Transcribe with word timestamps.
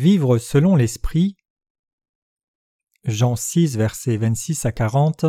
Vivre 0.00 0.38
selon 0.38 0.76
l'Esprit. 0.76 1.36
Jean 3.04 3.36
6, 3.36 3.76
versets 3.76 4.16
26 4.16 4.64
à 4.64 4.72
40. 4.72 5.26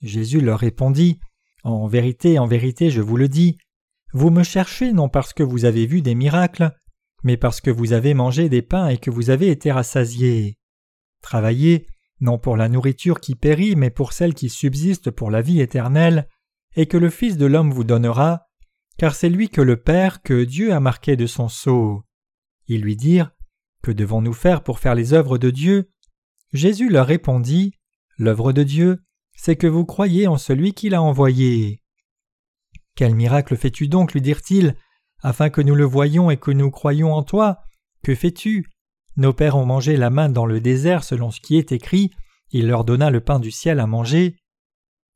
Jésus 0.00 0.40
leur 0.40 0.60
répondit 0.60 1.18
En 1.64 1.88
vérité, 1.88 2.38
en 2.38 2.46
vérité, 2.46 2.90
je 2.90 3.00
vous 3.00 3.16
le 3.16 3.26
dis, 3.26 3.58
vous 4.12 4.30
me 4.30 4.44
cherchez 4.44 4.92
non 4.92 5.08
parce 5.08 5.32
que 5.32 5.42
vous 5.42 5.64
avez 5.64 5.84
vu 5.84 6.00
des 6.00 6.14
miracles, 6.14 6.70
mais 7.24 7.36
parce 7.36 7.60
que 7.60 7.72
vous 7.72 7.92
avez 7.92 8.14
mangé 8.14 8.48
des 8.48 8.62
pains 8.62 8.86
et 8.86 8.98
que 8.98 9.10
vous 9.10 9.30
avez 9.30 9.48
été 9.48 9.72
rassasiés. 9.72 10.58
Travaillez, 11.20 11.88
non 12.20 12.38
pour 12.38 12.56
la 12.56 12.68
nourriture 12.68 13.18
qui 13.18 13.34
périt, 13.34 13.74
mais 13.74 13.90
pour 13.90 14.12
celle 14.12 14.34
qui 14.34 14.48
subsiste 14.48 15.10
pour 15.10 15.32
la 15.32 15.42
vie 15.42 15.60
éternelle, 15.60 16.28
et 16.76 16.86
que 16.86 16.98
le 16.98 17.10
Fils 17.10 17.36
de 17.36 17.46
l'homme 17.46 17.72
vous 17.72 17.82
donnera, 17.82 18.46
car 18.96 19.16
c'est 19.16 19.28
lui 19.28 19.48
que 19.48 19.60
le 19.60 19.76
Père, 19.76 20.22
que 20.22 20.44
Dieu 20.44 20.72
a 20.72 20.78
marqué 20.78 21.16
de 21.16 21.26
son 21.26 21.48
sceau. 21.48 22.04
Ils 22.68 22.82
lui 22.82 22.94
dirent 22.94 23.32
que 23.86 23.92
devons-nous 23.92 24.32
faire 24.32 24.64
pour 24.64 24.80
faire 24.80 24.96
les 24.96 25.12
œuvres 25.12 25.38
de 25.38 25.48
Dieu? 25.48 25.92
Jésus 26.52 26.88
leur 26.88 27.06
répondit 27.06 27.72
L'œuvre 28.18 28.52
de 28.52 28.64
Dieu, 28.64 29.04
c'est 29.36 29.54
que 29.54 29.68
vous 29.68 29.84
croyez 29.84 30.26
en 30.26 30.38
celui 30.38 30.72
qui 30.72 30.88
l'a 30.88 31.00
envoyé. 31.00 31.84
Quel 32.96 33.14
miracle 33.14 33.56
fais-tu 33.56 33.86
donc? 33.86 34.12
lui 34.12 34.20
dirent-ils, 34.20 34.74
afin 35.22 35.50
que 35.50 35.60
nous 35.60 35.76
le 35.76 35.84
voyions 35.84 36.32
et 36.32 36.36
que 36.36 36.50
nous 36.50 36.72
croyions 36.72 37.14
en 37.14 37.22
toi 37.22 37.60
Que 38.02 38.16
fais-tu? 38.16 38.66
Nos 39.16 39.32
pères 39.32 39.56
ont 39.56 39.66
mangé 39.66 39.96
la 39.96 40.10
main 40.10 40.30
dans 40.30 40.46
le 40.46 40.60
désert 40.60 41.04
selon 41.04 41.30
ce 41.30 41.40
qui 41.40 41.56
est 41.56 41.70
écrit, 41.70 42.10
il 42.50 42.66
leur 42.66 42.84
donna 42.84 43.10
le 43.10 43.20
pain 43.20 43.38
du 43.38 43.52
ciel 43.52 43.78
à 43.78 43.86
manger. 43.86 44.34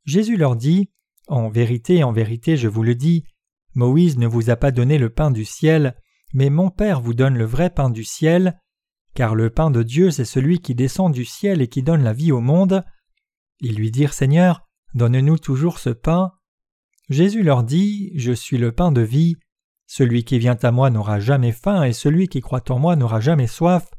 Jésus 0.05 0.37
leur 0.37 0.55
dit 0.55 0.93
En 1.27 1.49
vérité, 1.49 2.05
en 2.05 2.13
vérité, 2.13 2.57
je 2.57 2.69
vous 2.69 2.85
le 2.85 2.95
dis, 2.95 3.25
Moïse 3.75 4.17
ne 4.17 4.29
vous 4.29 4.49
a 4.49 4.55
pas 4.55 4.71
donné 4.71 4.97
le 4.97 5.11
pain 5.11 5.33
du 5.33 5.45
ciel, 5.45 5.97
mais 6.33 6.51
mon 6.51 6.71
Père 6.71 7.01
vous 7.01 7.15
donne 7.15 7.37
le 7.37 7.45
vrai 7.45 7.71
pain 7.71 7.91
du 7.91 8.05
ciel, 8.05 8.59
car 9.15 9.35
le 9.35 9.51
pain 9.51 9.71
de 9.71 9.83
Dieu 9.83 10.11
c'est 10.11 10.25
celui 10.25 10.61
qui 10.61 10.75
descend 10.75 11.13
du 11.13 11.25
ciel 11.25 11.61
et 11.61 11.69
qui 11.69 11.83
donne 11.83 12.03
la 12.03 12.13
vie 12.13 12.33
au 12.33 12.41
monde. 12.41 12.85
Ils 13.61 13.77
lui 13.77 13.91
dirent 13.91 14.15
Seigneur, 14.15 14.67
donne-nous 14.95 15.39
toujours 15.39 15.79
ce 15.79 15.91
pain. 15.91 16.33
Jésus 17.09 17.43
leur 17.43 17.65
dit 17.65 18.13
Je 18.15 18.33
suis 18.33 18.59
le 18.59 18.73
pain 18.73 18.93
de 18.93 19.01
vie. 19.01 19.37
Celui 19.87 20.23
qui 20.23 20.39
vient 20.39 20.59
à 20.63 20.71
moi 20.71 20.91
n'aura 20.91 21.19
jamais 21.19 21.51
faim, 21.51 21.83
et 21.83 21.93
celui 21.93 22.29
qui 22.29 22.41
croit 22.41 22.71
en 22.71 22.79
moi 22.79 22.95
n'aura 22.95 23.19
jamais 23.19 23.49
soif. 23.49 23.91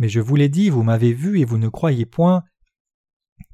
Mais 0.00 0.08
je 0.08 0.18
vous 0.18 0.34
l'ai 0.34 0.48
dit, 0.48 0.70
vous 0.70 0.82
m'avez 0.82 1.12
vu 1.12 1.38
et 1.38 1.44
vous 1.44 1.58
ne 1.58 1.68
croyez 1.68 2.06
point. 2.06 2.42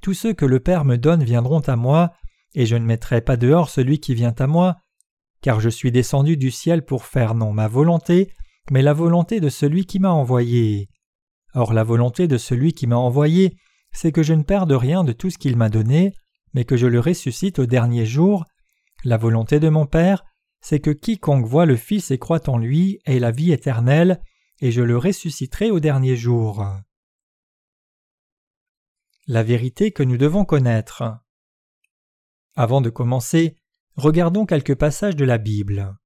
Tous 0.01 0.15
ceux 0.15 0.33
que 0.33 0.47
le 0.47 0.61
Père 0.61 0.85
me 0.85 0.97
donne 0.97 1.23
viendront 1.23 1.61
à 1.61 1.77
moi, 1.77 2.13
et 2.55 2.65
je 2.65 2.77
ne 2.77 2.87
mettrai 2.87 3.21
pas 3.21 3.37
dehors 3.37 3.69
celui 3.69 4.01
qui 4.01 4.15
vient 4.15 4.35
à 4.39 4.47
moi, 4.47 4.77
car 5.47 5.61
je 5.61 5.69
suis 5.69 5.93
descendu 5.93 6.37
du 6.37 6.51
ciel 6.51 6.85
pour 6.85 7.05
faire 7.05 7.37
non 7.37 7.53
ma 7.53 7.69
volonté, 7.69 8.33
mais 8.73 8.83
la 8.83 8.93
volonté 8.93 9.39
de 9.39 9.49
celui 9.49 9.87
qui 9.87 10.01
m'a 10.01 10.11
envoyé. 10.11 10.89
Or 11.55 11.73
la 11.73 11.85
volonté 11.85 12.27
de 12.27 12.37
celui 12.37 12.73
qui 12.73 12.89
m'a 12.89 12.97
envoyé, 12.97 13.57
c'est 13.93 14.11
que 14.11 14.25
je 14.25 14.35
ne 14.35 14.43
perde 14.43 14.73
rien 14.73 15.05
de 15.05 15.13
tout 15.13 15.31
ce 15.31 15.39
qu'il 15.39 15.57
m'a 15.57 15.69
donné, 15.69 16.15
mais 16.53 16.65
que 16.65 16.77
je 16.77 16.89
le 16.89 16.99
ressuscite 16.99 17.61
au 17.61 17.67
dernier 17.67 18.07
jour. 18.07 18.45
La 19.05 19.19
volonté 19.19 19.61
de 19.61 19.69
mon 19.69 19.87
Père, 19.87 20.25
c'est 20.61 20.81
que 20.81 20.91
quiconque 20.91 21.47
voit 21.47 21.65
le 21.65 21.77
Fils 21.77 22.11
et 22.11 22.19
croit 22.19 22.51
en 22.51 22.59
lui 22.59 22.99
ait 23.05 23.21
la 23.21 23.31
vie 23.31 23.53
éternelle, 23.53 24.21
et 24.59 24.73
je 24.73 24.83
le 24.83 24.99
ressusciterai 24.99 25.71
au 25.71 25.79
dernier 25.79 26.17
jour. 26.17 26.67
La 29.29 29.45
vérité 29.45 29.93
que 29.93 30.03
nous 30.03 30.17
devons 30.17 30.45
connaître. 30.45 31.05
Avant 32.57 32.81
de 32.81 32.91
commencer, 32.91 33.57
Regardons 33.97 34.45
quelques 34.45 34.75
passages 34.75 35.17
de 35.17 35.25
la 35.25 35.39
Bible. 35.39 35.97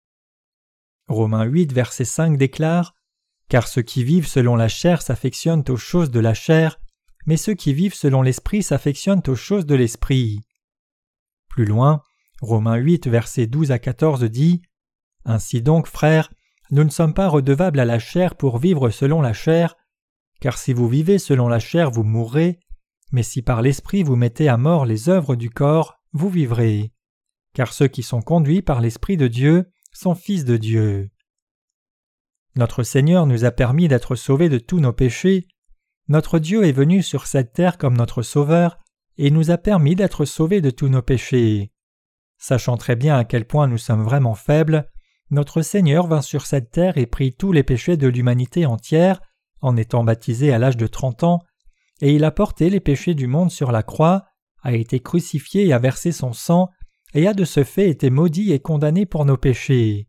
Romains 1.09 1.43
8, 1.43 1.73
verset 1.73 2.05
5 2.05 2.39
déclare 2.39 2.95
Car 3.49 3.67
ceux 3.67 3.83
qui 3.83 4.05
vivent 4.05 4.29
selon 4.29 4.55
la 4.55 4.69
chair 4.69 5.03
s'affectionnent 5.03 5.65
aux 5.69 5.77
choses 5.77 6.13
de 6.13 6.21
la 6.21 6.33
chair, 6.33 6.79
mais 7.27 7.37
ceux 7.37 7.55
qui 7.55 7.75
vivent 7.75 7.95
selon 7.95 8.23
l'esprit 8.23 8.63
s'affectionnent 8.63 9.25
aux 9.27 9.35
choses 9.35 9.67
de 9.67 9.75
l'esprit. 9.75 10.39
Plus 11.49 11.65
loin, 11.65 12.01
Romains 12.41 12.77
8, 12.77 13.09
verset 13.09 13.49
12 13.49 13.73
à 13.73 13.81
14 13.81 14.23
dit 14.23 14.63
Ainsi 15.25 15.61
donc, 15.61 15.89
frères, 15.89 16.31
nous 16.71 16.85
ne 16.85 16.91
sommes 16.91 17.13
pas 17.13 17.27
redevables 17.27 17.81
à 17.81 17.85
la 17.85 17.99
chair 17.99 18.37
pour 18.37 18.59
vivre 18.59 18.91
selon 18.91 19.21
la 19.21 19.33
chair, 19.33 19.75
car 20.41 20.59
si 20.59 20.73
vous 20.73 20.89
vivez 20.89 21.19
selon 21.19 21.49
la 21.49 21.59
chair, 21.59 21.91
vous 21.91 22.05
mourrez, 22.05 22.61
mais 23.11 23.25
si 23.25 23.43
par 23.43 23.63
l'esprit 23.63 24.05
vous 24.05 24.15
mettez 24.15 24.49
à 24.49 24.59
mort 24.59 24.87
les 24.87 25.09
œuvres 25.09 25.35
du 25.35 25.51
corps, 25.51 25.97
vous 26.13 26.31
vivrez 26.31 26.93
car 27.55 27.73
ceux 27.73 27.89
qui 27.89 28.03
sont 28.03 28.23
conduits 28.23 28.63
par 28.63 28.81
l'Esprit 28.81 29.17
de 29.17 29.29
Dieu 29.29 29.73
sont 29.93 30.15
fils 30.15 30.45
de 30.45 30.57
Dieu. 30.57 31.11
Notre 32.57 32.83
Seigneur 32.83 33.27
nous 33.27 33.45
a 33.45 33.51
permis 33.51 33.89
d'être 33.89 34.15
sauvés 34.15 34.49
de 34.49 34.59
tous 34.59 34.81
nos 34.81 34.93
péchés. 34.93 35.47
Notre 36.09 36.39
Dieu 36.39 36.65
est 36.65 36.73
venu 36.73 37.03
sur 37.03 37.27
cette 37.27 37.53
terre 37.53 37.79
comme 37.79 37.97
notre 37.97 38.23
Sauveur 38.23 38.79
et 39.19 39.31
nous 39.31 39.51
a 39.51 39.59
permis 39.59 39.95
d'être 39.95 40.25
sauvés 40.25 40.61
de 40.61 40.71
tous 40.71 40.89
nos 40.89 41.03
péchés. 41.03 41.73
Sachant 42.39 42.77
très 42.77 42.97
bien 42.97 43.17
à 43.17 43.25
quel 43.25 43.47
point 43.47 43.67
nous 43.67 43.79
sommes 43.79 44.03
vraiment 44.03 44.35
faibles, 44.35 44.89
notre 45.31 45.63
Seigneur 45.63 46.07
vint 46.07 46.23
sur 46.23 46.47
cette 46.47 46.71
terre 46.71 46.99
et 46.99 47.07
prit 47.07 47.33
tous 47.33 47.53
les 47.53 47.63
péchés 47.63 47.97
de 47.97 48.09
l'humanité 48.09 48.67
entière 48.67 49.21
en 49.61 49.77
étant 49.77 50.05
baptisé 50.05 50.53
à 50.53 50.59
l'âge 50.59 50.77
de 50.77 50.87
trente 50.87 51.23
ans, 51.23 51.41
et 52.01 52.15
il 52.15 52.25
a 52.25 52.31
porté 52.31 52.71
les 52.71 52.81
péchés 52.81 53.15
du 53.15 53.27
monde 53.27 53.51
sur 53.51 53.71
la 53.71 53.83
croix, 53.83 54.25
a 54.63 54.73
été 54.73 55.01
crucifié 55.01 55.67
et 55.67 55.73
a 55.73 55.79
versé 55.79 56.13
son 56.13 56.33
sang 56.33 56.71
et 57.15 57.27
a 57.27 57.35
de 57.35 57.45
ce 57.45 57.65
fait 57.65 57.89
été 57.89 58.11
maudit 58.11 58.53
et 58.53 58.61
condamné 58.61 59.07
pour 59.07 59.25
nos 59.25 59.37
péchés. 59.37 60.09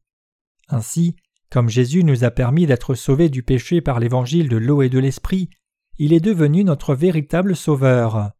Ainsi, 0.69 1.16
comme 1.50 1.69
Jésus 1.69 2.03
nous 2.03 2.23
a 2.23 2.31
permis 2.31 2.66
d'être 2.66 2.95
sauvés 2.95 3.29
du 3.29 3.44
péché 3.44 3.81
par 3.81 4.00
l'évangile 4.00 4.47
de 4.47 4.57
l'eau 4.57 4.81
et 4.81 4.89
de 4.89 5.00
l'esprit, 5.00 5.50
il 5.97 6.13
est 6.13 6.19
devenu 6.19 6.63
notre 6.63 6.95
véritable 6.95 7.56
sauveur. 7.56 8.31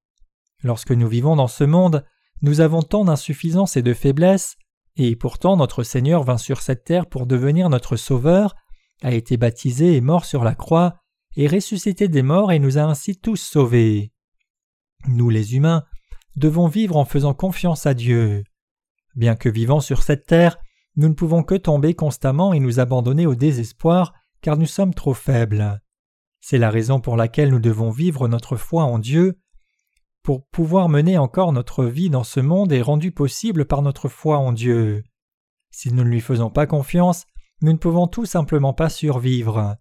Lorsque 0.64 0.92
nous 0.92 1.08
vivons 1.08 1.36
dans 1.36 1.48
ce 1.48 1.64
monde, 1.64 2.06
nous 2.42 2.62
avons 2.62 2.82
tant 2.82 3.06
d'insuffisances 3.06 3.78
et 3.78 3.82
de 3.82 3.94
faiblesses, 3.94 4.58
et 4.96 5.16
pourtant 5.16 5.58
notre 5.58 5.84
Seigneur 5.84 6.24
vint 6.24 6.38
sur 6.38 6.62
cette 6.62 6.86
terre 6.86 7.08
pour 7.08 7.26
devenir 7.26 7.70
notre 7.70 7.98
sauveur, 7.98 8.56
a 9.04 9.12
été 9.12 9.38
baptisé 9.38 9.96
et 9.96 10.02
mort 10.02 10.26
sur 10.26 10.44
la 10.44 10.56
croix, 10.56 10.98
et 11.36 11.48
ressuscité 11.48 12.08
des 12.08 12.24
morts 12.24 12.52
et 12.52 12.60
nous 12.60 12.78
a 12.78 12.82
ainsi 12.82 13.18
tous 13.18 13.38
sauvés. 13.38 14.12
Nous 15.08 15.30
les 15.30 15.56
humains 15.56 15.84
devons 16.36 16.68
vivre 16.68 16.98
en 16.98 17.06
faisant 17.06 17.34
confiance 17.34 17.86
à 17.86 17.94
Dieu. 17.94 18.44
Bien 19.16 19.36
que 19.36 19.50
vivant 19.50 19.80
sur 19.80 20.04
cette 20.04 20.26
terre, 20.26 20.58
nous 20.96 21.08
ne 21.08 21.14
pouvons 21.14 21.44
que 21.44 21.56
tomber 21.56 21.94
constamment 21.94 22.54
et 22.54 22.60
nous 22.60 22.80
abandonner 22.80 23.26
au 23.26 23.36
désespoir, 23.36 24.14
car 24.42 24.58
nous 24.58 24.66
sommes 24.66 24.94
trop 24.94 25.14
faibles. 25.14 25.82
C'est 26.40 26.58
la 26.58 26.72
raison 26.72 27.00
pour 27.00 27.18
laquelle 27.18 27.52
nous 27.52 27.60
devons 27.60 27.92
vivre 27.92 28.28
notre 28.28 28.56
foi 28.56 28.84
en 28.84 29.00
Dieu. 29.00 29.40
Pour 30.24 30.46
pouvoir 30.48 30.90
mener 30.90 31.18
encore 31.18 31.54
notre 31.54 31.86
vie 31.86 32.10
dans 32.10 32.24
ce 32.24 32.40
monde 32.40 32.72
est 32.72 32.82
rendu 32.82 33.12
possible 33.12 33.66
par 33.66 33.82
notre 33.82 34.10
foi 34.10 34.38
en 34.38 34.52
Dieu. 34.52 35.04
Si 35.72 35.92
nous 35.92 36.04
ne 36.04 36.10
lui 36.10 36.22
faisons 36.22 36.50
pas 36.50 36.68
confiance, 36.68 37.26
nous 37.62 37.72
ne 37.72 37.78
pouvons 37.78 38.08
tout 38.08 38.26
simplement 38.26 38.74
pas 38.74 38.90
survivre. 38.90 39.78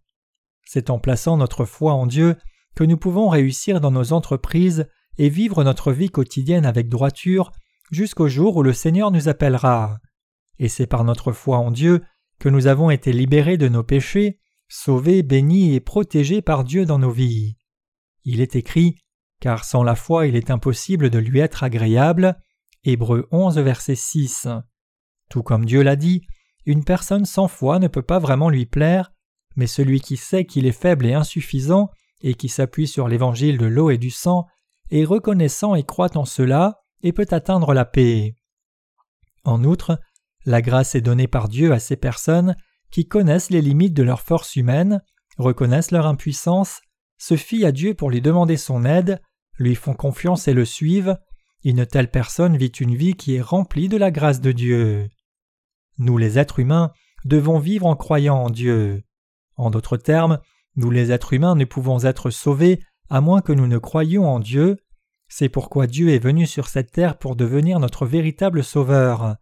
C'est 0.65 0.91
en 0.91 0.99
plaçant 0.99 1.37
notre 1.37 1.65
foi 1.65 1.95
en 1.95 2.07
Dieu 2.07 2.37
que 2.77 2.85
nous 2.85 2.97
pouvons 2.97 3.29
réussir 3.29 3.81
dans 3.81 3.91
nos 3.91 4.13
entreprises 4.13 4.87
et 5.19 5.29
vivre 5.29 5.65
notre 5.65 5.93
vie 5.93 6.11
quotidienne 6.11 6.67
avec 6.67 6.89
droiture 6.89 7.53
jusqu'au 7.91 8.29
jour 8.29 8.57
où 8.57 8.63
le 8.63 8.73
Seigneur 8.73 9.11
nous 9.11 9.29
appellera. 9.29 9.99
Et 10.59 10.69
c'est 10.69 10.87
par 10.87 11.05
notre 11.05 11.33
foi 11.33 11.59
en 11.59 11.71
Dieu 11.71 12.03
que 12.39 12.49
nous 12.49 12.67
avons 12.67 12.91
été 12.91 13.13
libérés 13.13 13.59
de 13.59 13.69
nos 13.69 13.83
péchés, 13.83 14.39
sauvés, 14.69 15.23
bénis 15.23 15.75
et 15.75 15.81
protégés 15.81 16.43
par 16.43 16.65
Dieu 16.65 16.87
dans 16.87 16.99
nos 16.99 17.11
vies. 17.11 17.57
Il 18.25 18.41
est 18.41 18.57
écrit 18.57 18.97
Car 19.41 19.65
sans 19.65 19.83
la 19.83 19.95
foi 19.95 20.27
il 20.27 20.37
est 20.37 20.51
impossible 20.51 21.11
de 21.11 21.19
lui 21.19 21.41
être 21.41 21.65
agréable. 21.65 22.39
Hébreux 22.85 23.29
11, 23.31 23.59
verset 23.59 23.95
6. 23.95 24.49
Tout 25.29 25.43
comme 25.43 25.65
Dieu 25.65 25.83
l'a 25.83 25.97
dit, 25.97 26.23
une 26.67 26.85
personne 26.85 27.25
sans 27.25 27.49
foi 27.49 27.79
ne 27.79 27.89
peut 27.89 28.03
pas 28.03 28.19
vraiment 28.19 28.51
lui 28.51 28.67
plaire, 28.67 29.13
mais 29.57 29.67
celui 29.67 30.01
qui 30.01 30.17
sait 30.17 30.45
qu'il 30.45 30.67
est 30.67 30.73
faible 30.73 31.07
et 31.07 31.15
insuffisant, 31.15 31.91
et 32.23 32.35
qui 32.35 32.49
s'appuie 32.49 32.87
sur 32.87 33.09
l'évangile 33.09 33.59
de 33.59 33.67
l'eau 33.67 33.91
et 33.91 33.99
du 33.99 34.11
sang, 34.11 34.47
est 34.91 35.05
reconnaissant 35.05 35.75
et 35.75 35.85
croit 35.85 36.17
en 36.17 36.25
cela, 36.25 36.81
et 37.03 37.13
peut 37.13 37.27
atteindre 37.31 37.75
la 37.75 37.85
paix. 37.85 38.35
En 39.45 39.65
outre, 39.65 39.99
la 40.45 40.63
grâce 40.63 40.95
est 40.95 41.01
donnée 41.01 41.29
par 41.29 41.49
Dieu 41.49 41.73
à 41.73 41.79
ces 41.79 41.97
personnes 41.97 42.57
qui 42.91 43.07
connaissent 43.07 43.51
les 43.51 43.63
limites 43.63 43.95
de 43.95 44.03
leur 44.03 44.21
force 44.21 44.57
humaine, 44.57 45.03
reconnaissent 45.39 45.91
leur 45.91 46.07
impuissance, 46.07 46.81
se 47.19 47.37
fient 47.37 47.65
à 47.65 47.73
Dieu 47.73 47.95
pour 47.95 48.11
lui 48.11 48.21
demander 48.21 48.57
son 48.57 48.85
aide, 48.85 49.21
lui 49.59 49.75
font 49.75 49.95
confiance 49.95 50.49
et 50.49 50.55
le 50.55 50.65
suivent. 50.65 51.19
Une 51.65 51.87
telle 51.87 52.11
personne 52.11 52.57
vit 52.57 52.67
une 52.67 52.97
vie 52.97 53.15
qui 53.15 53.37
est 53.37 53.43
remplie 53.43 53.89
de 53.89 53.99
la 53.99 54.11
grâce 54.11 54.41
de 54.41 54.53
Dieu. 54.53 55.09
Nous 55.99 56.17
les 56.17 56.39
êtres 56.39 56.59
humains 56.59 56.93
devons 57.25 57.59
vivre 57.59 57.87
en 57.87 57.97
croyant 57.97 58.37
en 58.37 58.51
Dieu. 58.51 59.03
En 59.57 59.71
d'autres 59.71 59.99
termes, 59.99 60.39
nous 60.77 60.91
les 60.91 61.13
êtres 61.13 61.35
humains 61.35 61.55
ne 61.55 61.67
pouvons 61.67 62.05
être 62.05 62.31
sauvés 62.31 62.83
à 63.11 63.21
moins 63.21 63.43
que 63.43 63.53
nous 63.53 63.67
ne 63.67 63.77
croyions 63.77 64.27
en 64.27 64.41
Dieu, 64.41 64.79
c'est 65.33 65.49
pourquoi 65.49 65.87
Dieu 65.87 66.11
est 66.11 66.19
venu 66.19 66.45
sur 66.45 66.67
cette 66.67 66.91
terre 66.91 67.17
pour 67.17 67.37
devenir 67.37 67.79
notre 67.79 68.05
véritable 68.05 68.65
Sauveur. 68.65 69.37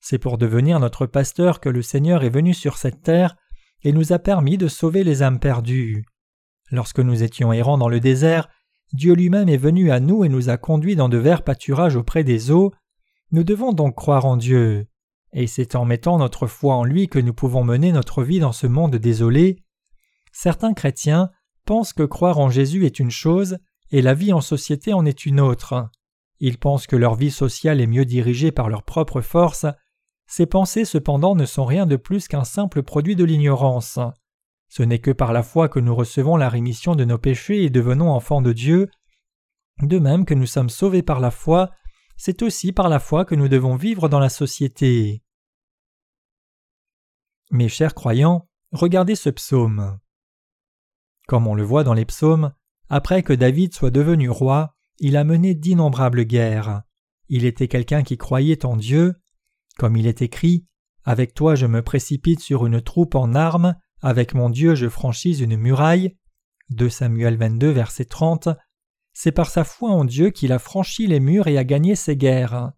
C'est 0.00 0.18
pour 0.18 0.38
devenir 0.38 0.80
notre 0.80 1.04
pasteur 1.04 1.60
que 1.60 1.68
le 1.68 1.82
Seigneur 1.82 2.24
est 2.24 2.30
venu 2.30 2.54
sur 2.54 2.78
cette 2.78 3.02
terre, 3.02 3.36
et 3.82 3.92
nous 3.92 4.14
a 4.14 4.18
permis 4.18 4.56
de 4.56 4.66
sauver 4.66 5.04
les 5.04 5.22
âmes 5.22 5.38
perdues. 5.38 6.06
Lorsque 6.70 7.00
nous 7.00 7.22
étions 7.22 7.52
errants 7.52 7.76
dans 7.76 7.90
le 7.90 8.00
désert, 8.00 8.48
Dieu 8.94 9.12
lui-même 9.14 9.50
est 9.50 9.58
venu 9.58 9.90
à 9.90 10.00
nous 10.00 10.24
et 10.24 10.30
nous 10.30 10.48
a 10.48 10.56
conduits 10.56 10.96
dans 10.96 11.10
de 11.10 11.18
verts 11.18 11.44
pâturages 11.44 11.96
auprès 11.96 12.24
des 12.24 12.50
eaux. 12.50 12.72
Nous 13.30 13.44
devons 13.44 13.72
donc 13.72 13.94
croire 13.96 14.24
en 14.24 14.38
Dieu. 14.38 14.86
Et 15.34 15.46
c'est 15.46 15.74
en 15.74 15.84
mettant 15.84 16.16
notre 16.16 16.46
foi 16.46 16.74
en 16.76 16.84
lui 16.84 17.08
que 17.08 17.18
nous 17.18 17.34
pouvons 17.34 17.62
mener 17.62 17.92
notre 17.92 18.22
vie 18.22 18.40
dans 18.40 18.52
ce 18.52 18.66
monde 18.66 18.96
désolé. 18.96 19.62
Certains 20.32 20.72
chrétiens 20.72 21.30
pensent 21.66 21.92
que 21.92 22.04
croire 22.04 22.38
en 22.38 22.48
Jésus 22.48 22.86
est 22.86 22.98
une 22.98 23.10
chose 23.10 23.58
et 23.90 24.02
la 24.02 24.14
vie 24.14 24.32
en 24.32 24.40
société 24.40 24.92
en 24.92 25.04
est 25.04 25.26
une 25.26 25.40
autre. 25.40 25.90
Ils 26.38 26.58
pensent 26.58 26.86
que 26.86 26.96
leur 26.96 27.16
vie 27.16 27.30
sociale 27.30 27.80
est 27.80 27.86
mieux 27.86 28.04
dirigée 28.04 28.52
par 28.52 28.68
leur 28.68 28.82
propre 28.82 29.20
force. 29.20 29.66
Ces 30.26 30.46
pensées 30.46 30.84
cependant 30.84 31.34
ne 31.34 31.44
sont 31.44 31.64
rien 31.64 31.86
de 31.86 31.96
plus 31.96 32.28
qu'un 32.28 32.44
simple 32.44 32.82
produit 32.82 33.16
de 33.16 33.24
l'ignorance. 33.24 33.98
Ce 34.68 34.82
n'est 34.82 35.00
que 35.00 35.10
par 35.10 35.32
la 35.32 35.42
foi 35.42 35.68
que 35.68 35.80
nous 35.80 35.94
recevons 35.94 36.36
la 36.36 36.48
rémission 36.48 36.94
de 36.94 37.04
nos 37.04 37.18
péchés 37.18 37.64
et 37.64 37.70
devenons 37.70 38.10
enfants 38.10 38.40
de 38.40 38.52
Dieu. 38.52 38.88
De 39.82 39.98
même 39.98 40.24
que 40.24 40.34
nous 40.34 40.46
sommes 40.46 40.70
sauvés 40.70 41.02
par 41.02 41.20
la 41.20 41.30
foi, 41.30 41.70
c'est 42.16 42.42
aussi 42.42 42.72
par 42.72 42.88
la 42.88 43.00
foi 43.00 43.24
que 43.24 43.34
nous 43.34 43.48
devons 43.48 43.76
vivre 43.76 44.08
dans 44.08 44.20
la 44.20 44.28
société. 44.28 45.22
Mes 47.50 47.68
chers 47.68 47.94
croyants, 47.94 48.48
regardez 48.70 49.16
ce 49.16 49.30
psaume. 49.30 49.98
Comme 51.26 51.48
on 51.48 51.54
le 51.54 51.64
voit 51.64 51.82
dans 51.82 51.94
les 51.94 52.04
psaumes, 52.04 52.52
après 52.90 53.22
que 53.22 53.32
David 53.32 53.72
soit 53.72 53.90
devenu 53.90 54.28
roi, 54.28 54.76
il 54.98 55.16
a 55.16 55.24
mené 55.24 55.54
d'innombrables 55.54 56.24
guerres. 56.24 56.82
Il 57.28 57.44
était 57.44 57.68
quelqu'un 57.68 58.02
qui 58.02 58.18
croyait 58.18 58.66
en 58.66 58.76
Dieu. 58.76 59.14
Comme 59.78 59.96
il 59.96 60.06
est 60.06 60.20
écrit 60.20 60.66
Avec 61.04 61.32
toi 61.32 61.54
je 61.54 61.66
me 61.66 61.82
précipite 61.82 62.40
sur 62.40 62.66
une 62.66 62.82
troupe 62.82 63.14
en 63.14 63.34
armes, 63.34 63.76
avec 64.02 64.34
mon 64.34 64.50
Dieu 64.50 64.74
je 64.74 64.88
franchis 64.88 65.42
une 65.42 65.56
muraille. 65.56 66.16
2 66.70 66.88
Samuel 66.90 67.36
22, 67.36 67.70
verset 67.70 68.04
30. 68.04 68.48
C'est 69.12 69.32
par 69.32 69.48
sa 69.48 69.64
foi 69.64 69.90
en 69.90 70.04
Dieu 70.04 70.30
qu'il 70.30 70.52
a 70.52 70.58
franchi 70.58 71.06
les 71.06 71.20
murs 71.20 71.46
et 71.46 71.56
a 71.56 71.64
gagné 71.64 71.96
ses 71.96 72.16
guerres. 72.16 72.72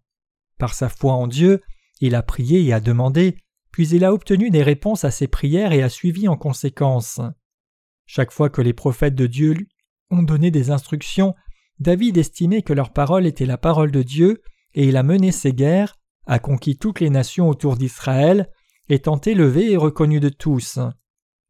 Par 0.57 0.73
sa 0.73 0.87
foi 0.87 1.13
en 1.13 1.27
Dieu, 1.27 1.61
il 1.99 2.15
a 2.15 2.23
prié 2.23 2.63
et 2.63 2.71
a 2.71 2.79
demandé 2.79 3.37
puis 3.73 3.89
il 3.89 4.05
a 4.05 4.13
obtenu 4.13 4.51
des 4.51 4.61
réponses 4.61 5.03
à 5.03 5.09
ses 5.09 5.27
prières 5.27 5.73
et 5.73 5.81
a 5.81 5.89
suivi 5.89 6.27
en 6.27 6.37
conséquence. 6.37 7.19
Chaque 8.05 8.31
fois 8.31 8.49
que 8.49 8.61
les 8.61 8.73
prophètes 8.73 9.15
de 9.15 9.25
Dieu 9.25 9.55
ont 10.13 10.23
donné 10.23 10.51
des 10.51 10.71
instructions, 10.71 11.35
David 11.79 12.17
estimait 12.17 12.61
que 12.61 12.73
leur 12.73 12.91
parole 12.91 13.25
était 13.25 13.45
la 13.45 13.57
parole 13.57 13.91
de 13.91 14.03
Dieu, 14.03 14.41
et 14.73 14.87
il 14.87 14.97
a 14.97 15.03
mené 15.03 15.31
ses 15.31 15.53
guerres, 15.53 15.95
a 16.25 16.39
conquis 16.39 16.77
toutes 16.77 16.99
les 16.99 17.09
nations 17.09 17.49
autour 17.49 17.75
d'Israël, 17.75 18.49
étant 18.89 19.19
élevé 19.19 19.71
et 19.71 19.77
reconnu 19.77 20.19
de 20.19 20.29
tous. 20.29 20.79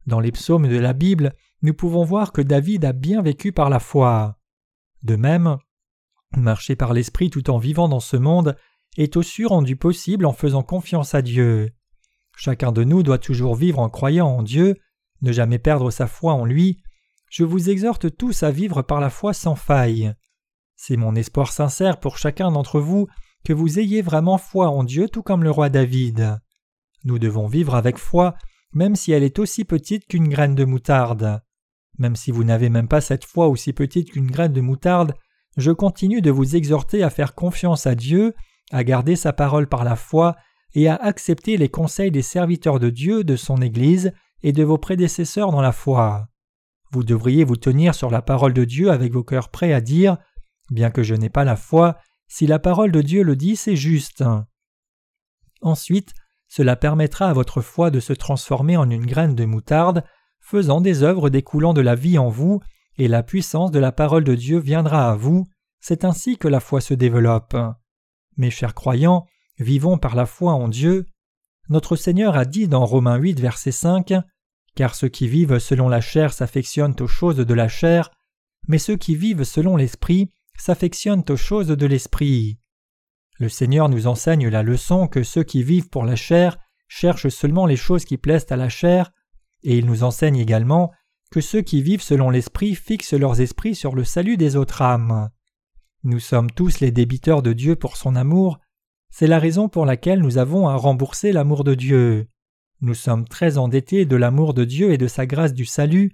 Dans 0.06 0.20
les 0.20 0.32
psaumes 0.32 0.68
de 0.68 0.78
la 0.78 0.94
Bible, 0.94 1.34
nous 1.62 1.74
pouvons 1.74 2.04
voir 2.04 2.32
que 2.32 2.42
David 2.42 2.86
a 2.86 2.94
bien 2.94 3.22
vécu 3.22 3.52
par 3.52 3.70
la 3.70 3.80
foi. 3.80 4.38
De 5.02 5.16
même, 5.16 5.58
marcher 6.36 6.76
par 6.76 6.94
l'Esprit 6.94 7.30
tout 7.30 7.50
en 7.50 7.58
vivant 7.58 7.88
dans 7.88 8.00
ce 8.00 8.18
monde 8.18 8.58
est 8.98 9.18
aussi 9.18 9.46
rendu 9.46 9.76
possible 9.76 10.26
en 10.26 10.34
faisant 10.34 10.64
confiance 10.64 11.16
à 11.16 11.22
Dieu. 11.22 11.72
Chacun 12.36 12.72
de 12.72 12.84
nous 12.84 13.04
doit 13.04 13.18
toujours 13.18 13.56
vivre 13.56 13.80
en 13.80 13.90
croyant 13.90 14.28
en 14.28 14.44
Dieu, 14.44 14.76
ne 15.22 15.32
jamais 15.32 15.60
perdre 15.60 15.92
sa 15.92 16.08
foi 16.08 16.34
en 16.34 16.46
lui. 16.46 16.82
Je 17.34 17.44
vous 17.44 17.72
exhorte 17.72 18.16
tous 18.16 18.44
à 18.44 18.52
vivre 18.52 18.84
par 18.84 19.02
la 19.02 19.10
foi 19.10 19.34
sans 19.34 19.56
faille. 19.56 20.14
C'est 20.76 20.98
mon 20.98 21.16
espoir 21.16 21.52
sincère 21.52 22.00
pour 22.00 22.20
chacun 22.20 22.52
d'entre 22.52 22.80
vous 22.80 23.08
que 23.44 23.54
vous 23.54 23.80
ayez 23.80 24.04
vraiment 24.04 24.38
foi 24.38 24.70
en 24.70 24.84
Dieu 24.84 25.10
tout 25.10 25.24
comme 25.24 25.44
le 25.44 25.50
roi 25.50 25.70
David. 25.70 26.38
Nous 27.06 27.18
devons 27.18 27.48
vivre 27.48 27.74
avec 27.74 27.98
foi, 27.98 28.36
même 28.72 28.96
si 28.96 29.14
elle 29.14 29.24
est 29.24 29.40
aussi 29.40 29.66
petite 29.66 30.06
qu'une 30.06 30.30
graine 30.30 30.54
de 30.54 30.64
moutarde. 30.64 31.42
Même 31.98 32.16
si 32.16 32.30
vous 32.30 32.44
n'avez 32.44 32.70
même 32.70 32.88
pas 32.88 33.02
cette 33.02 33.26
foi 33.26 33.48
aussi 33.48 33.74
petite 33.74 34.12
qu'une 34.12 34.30
graine 34.30 34.54
de 34.54 34.62
moutarde, 34.62 35.16
je 35.58 35.72
continue 35.72 36.22
de 36.22 36.30
vous 36.30 36.56
exhorter 36.56 37.02
à 37.02 37.10
faire 37.10 37.34
confiance 37.34 37.88
à 37.88 37.96
Dieu, 37.96 38.36
à 38.72 38.84
garder 38.84 39.16
sa 39.16 39.34
parole 39.34 39.68
par 39.68 39.84
la 39.84 39.96
foi 39.96 40.36
et 40.76 40.88
à 40.88 40.98
accepter 40.98 41.58
les 41.58 41.70
conseils 41.70 42.12
des 42.12 42.22
serviteurs 42.22 42.80
de 42.80 42.92
Dieu, 42.92 43.24
de 43.24 43.36
son 43.36 43.60
Église 43.60 44.14
et 44.44 44.52
de 44.52 44.64
vos 44.64 44.78
prédécesseurs 44.78 45.52
dans 45.52 45.62
la 45.62 45.72
foi. 45.72 46.28
Vous 46.94 47.04
devriez 47.04 47.44
vous 47.44 47.58
tenir 47.58 47.96
sur 47.96 48.10
la 48.10 48.22
parole 48.22 48.54
de 48.54 48.64
Dieu 48.64 48.92
avec 48.92 49.12
vos 49.12 49.24
cœurs 49.24 49.50
prêts 49.50 49.74
à 49.74 49.82
dire 49.82 50.18
Bien 50.70 50.92
que 50.92 51.04
je 51.04 51.16
n'ai 51.16 51.30
pas 51.30 51.44
la 51.44 51.58
foi, 51.58 51.98
si 52.28 52.48
la 52.48 52.60
parole 52.60 52.92
de 52.92 53.02
Dieu 53.02 53.24
le 53.24 53.36
dit, 53.36 53.58
c'est 53.58 53.76
juste. 53.76 54.24
Ensuite, 55.62 56.14
cela 56.48 56.76
permettra 56.76 57.30
à 57.30 57.34
votre 57.34 57.62
foi 57.62 57.92
de 57.92 58.00
se 58.00 58.14
transformer 58.14 58.78
en 58.78 58.90
une 58.90 59.06
graine 59.06 59.36
de 59.36 59.44
moutarde, 59.44 60.04
faisant 60.40 60.80
des 60.80 61.04
œuvres 61.04 61.30
découlant 61.30 61.74
de 61.74 61.82
la 61.82 61.96
vie 61.96 62.18
en 62.18 62.30
vous, 62.30 62.62
et 62.98 63.08
la 63.08 63.24
puissance 63.24 63.72
de 63.72 63.80
la 63.80 63.92
parole 63.92 64.24
de 64.24 64.36
Dieu 64.36 64.60
viendra 64.60 65.12
à 65.12 65.16
vous. 65.16 65.46
C'est 65.82 66.06
ainsi 66.06 66.38
que 66.38 66.48
la 66.48 66.60
foi 66.60 66.80
se 66.80 66.94
développe. 66.94 67.58
Mes 68.38 68.52
chers 68.52 68.74
croyants, 68.74 69.26
Vivons 69.60 69.98
par 69.98 70.16
la 70.16 70.26
foi 70.26 70.54
en 70.54 70.68
Dieu. 70.68 71.06
Notre 71.70 71.96
Seigneur 71.96 72.36
a 72.36 72.46
dit 72.46 72.68
dans 72.68 72.86
Romains 72.86 73.18
8, 73.18 73.40
verset 73.40 73.72
5 73.72 74.14
Car 74.76 74.96
ceux 74.96 75.10
qui 75.10 75.28
vivent 75.28 75.60
selon 75.60 75.88
la 75.88 76.02
chair 76.02 76.34
s'affectionnent 76.34 76.96
aux 77.00 77.08
choses 77.08 77.38
de 77.38 77.54
la 77.54 77.68
chair, 77.68 78.10
mais 78.68 78.78
ceux 78.80 78.96
qui 78.96 79.16
vivent 79.16 79.44
selon 79.44 79.76
l'Esprit 79.76 80.32
s'affectionnent 80.58 81.26
aux 81.30 81.38
choses 81.38 81.68
de 81.68 81.86
l'Esprit. 81.86 82.60
Le 83.40 83.50
Seigneur 83.50 83.90
nous 83.90 84.08
enseigne 84.08 84.48
la 84.48 84.64
leçon 84.64 85.08
que 85.08 85.24
ceux 85.24 85.44
qui 85.44 85.64
vivent 85.64 85.90
pour 85.90 86.06
la 86.06 86.16
chair 86.16 86.58
cherchent 86.88 87.30
seulement 87.30 87.66
les 87.66 87.76
choses 87.76 88.06
qui 88.06 88.18
plaisent 88.18 88.52
à 88.52 88.56
la 88.56 88.70
chair, 88.70 89.12
et 89.64 89.78
il 89.78 89.86
nous 89.86 90.04
enseigne 90.04 90.38
également 90.38 90.92
que 91.32 91.42
ceux 91.42 91.62
qui 91.62 91.82
vivent 91.82 92.02
selon 92.02 92.30
l'Esprit 92.30 92.76
fixent 92.76 93.14
leurs 93.14 93.42
esprits 93.42 93.76
sur 93.76 93.96
le 93.96 94.04
salut 94.04 94.38
des 94.38 94.56
autres 94.56 94.82
âmes. 94.82 95.30
Nous 96.04 96.20
sommes 96.20 96.52
tous 96.52 96.80
les 96.80 96.92
débiteurs 96.92 97.42
de 97.42 97.54
Dieu 97.54 97.76
pour 97.76 97.98
son 97.98 98.16
amour, 98.16 98.60
c'est 99.10 99.28
la 99.28 99.40
raison 99.40 99.70
pour 99.70 99.86
laquelle 99.86 100.22
nous 100.22 100.38
avons 100.38 100.68
à 100.68 100.76
rembourser 100.76 101.32
l'amour 101.32 101.64
de 101.64 101.76
Dieu. 101.76 102.28
Nous 102.84 102.96
sommes 102.96 103.26
très 103.26 103.58
endettés 103.58 104.04
de 104.04 104.18
l'amour 104.18 104.54
de 104.54 104.66
Dieu 104.66 104.92
et 104.92 104.98
de 104.98 105.08
sa 105.08 105.26
grâce 105.26 105.54
du 105.54 105.64
salut. 105.64 106.12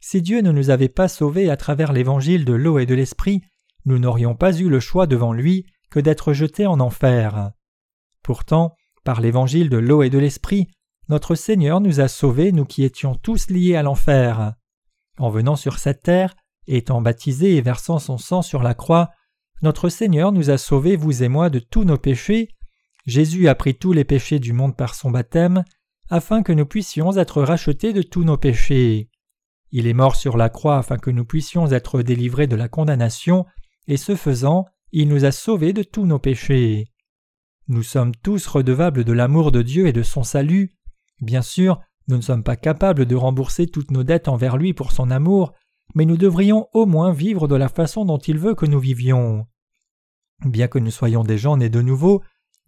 Si 0.00 0.20
Dieu 0.20 0.40
ne 0.40 0.50
nous 0.50 0.70
avait 0.70 0.88
pas 0.88 1.06
sauvés 1.06 1.48
à 1.48 1.56
travers 1.56 1.92
l'évangile 1.92 2.44
de 2.44 2.52
l'eau 2.52 2.80
et 2.80 2.86
de 2.86 2.96
l'esprit, 2.96 3.42
nous 3.84 4.00
n'aurions 4.00 4.34
pas 4.34 4.52
eu 4.58 4.68
le 4.68 4.80
choix 4.80 5.06
devant 5.06 5.32
lui 5.32 5.66
que 5.88 6.00
d'être 6.00 6.32
jetés 6.32 6.66
en 6.66 6.80
enfer. 6.80 7.52
Pourtant, 8.24 8.74
par 9.04 9.20
l'évangile 9.20 9.70
de 9.70 9.76
l'eau 9.76 10.02
et 10.02 10.10
de 10.10 10.18
l'esprit, 10.18 10.66
notre 11.08 11.36
Seigneur 11.36 11.80
nous 11.80 12.00
a 12.00 12.08
sauvés, 12.08 12.50
nous 12.50 12.64
qui 12.64 12.82
étions 12.82 13.14
tous 13.14 13.48
liés 13.48 13.76
à 13.76 13.84
l'enfer. 13.84 14.54
En 15.16 15.30
venant 15.30 15.54
sur 15.54 15.78
cette 15.78 16.02
terre, 16.02 16.34
étant 16.66 17.00
baptisé 17.00 17.54
et 17.54 17.60
versant 17.60 18.00
son 18.00 18.18
sang 18.18 18.42
sur 18.42 18.64
la 18.64 18.74
croix, 18.74 19.10
notre 19.62 19.88
Seigneur 19.88 20.32
nous 20.32 20.50
a 20.50 20.58
sauvés, 20.58 20.96
vous 20.96 21.22
et 21.22 21.28
moi, 21.28 21.50
de 21.50 21.60
tous 21.60 21.84
nos 21.84 21.98
péchés. 21.98 22.48
Jésus 23.06 23.46
a 23.46 23.54
pris 23.54 23.76
tous 23.76 23.92
les 23.92 24.04
péchés 24.04 24.40
du 24.40 24.52
monde 24.52 24.76
par 24.76 24.96
son 24.96 25.12
baptême, 25.12 25.62
afin 26.10 26.42
que 26.42 26.52
nous 26.52 26.66
puissions 26.66 27.16
être 27.16 27.42
rachetés 27.42 27.92
de 27.92 28.02
tous 28.02 28.24
nos 28.24 28.36
péchés. 28.36 29.08
Il 29.70 29.86
est 29.86 29.94
mort 29.94 30.16
sur 30.16 30.36
la 30.36 30.48
croix 30.48 30.78
afin 30.78 30.98
que 30.98 31.10
nous 31.10 31.24
puissions 31.24 31.70
être 31.70 32.02
délivrés 32.02 32.48
de 32.48 32.56
la 32.56 32.68
condamnation, 32.68 33.46
et 33.86 33.96
ce 33.96 34.16
faisant, 34.16 34.66
il 34.90 35.08
nous 35.08 35.24
a 35.24 35.30
sauvés 35.30 35.72
de 35.72 35.84
tous 35.84 36.04
nos 36.06 36.18
péchés. 36.18 36.86
Nous 37.68 37.84
sommes 37.84 38.14
tous 38.16 38.48
redevables 38.48 39.04
de 39.04 39.12
l'amour 39.12 39.52
de 39.52 39.62
Dieu 39.62 39.86
et 39.86 39.92
de 39.92 40.02
son 40.02 40.24
salut. 40.24 40.76
Bien 41.20 41.42
sûr, 41.42 41.80
nous 42.08 42.16
ne 42.16 42.22
sommes 42.22 42.42
pas 42.42 42.56
capables 42.56 43.06
de 43.06 43.14
rembourser 43.14 43.68
toutes 43.68 43.92
nos 43.92 44.02
dettes 44.02 44.26
envers 44.26 44.56
lui 44.56 44.74
pour 44.74 44.90
son 44.90 45.12
amour, 45.12 45.52
mais 45.94 46.04
nous 46.04 46.16
devrions 46.16 46.66
au 46.72 46.86
moins 46.86 47.12
vivre 47.12 47.46
de 47.46 47.54
la 47.54 47.68
façon 47.68 48.04
dont 48.04 48.18
il 48.18 48.38
veut 48.38 48.56
que 48.56 48.66
nous 48.66 48.80
vivions. 48.80 49.46
Bien 50.44 50.66
que 50.66 50.80
nous 50.80 50.90
soyons 50.90 51.22
des 51.22 51.38
gens 51.38 51.58
nés 51.58 51.68
de 51.68 51.82
nouveau, 51.82 52.22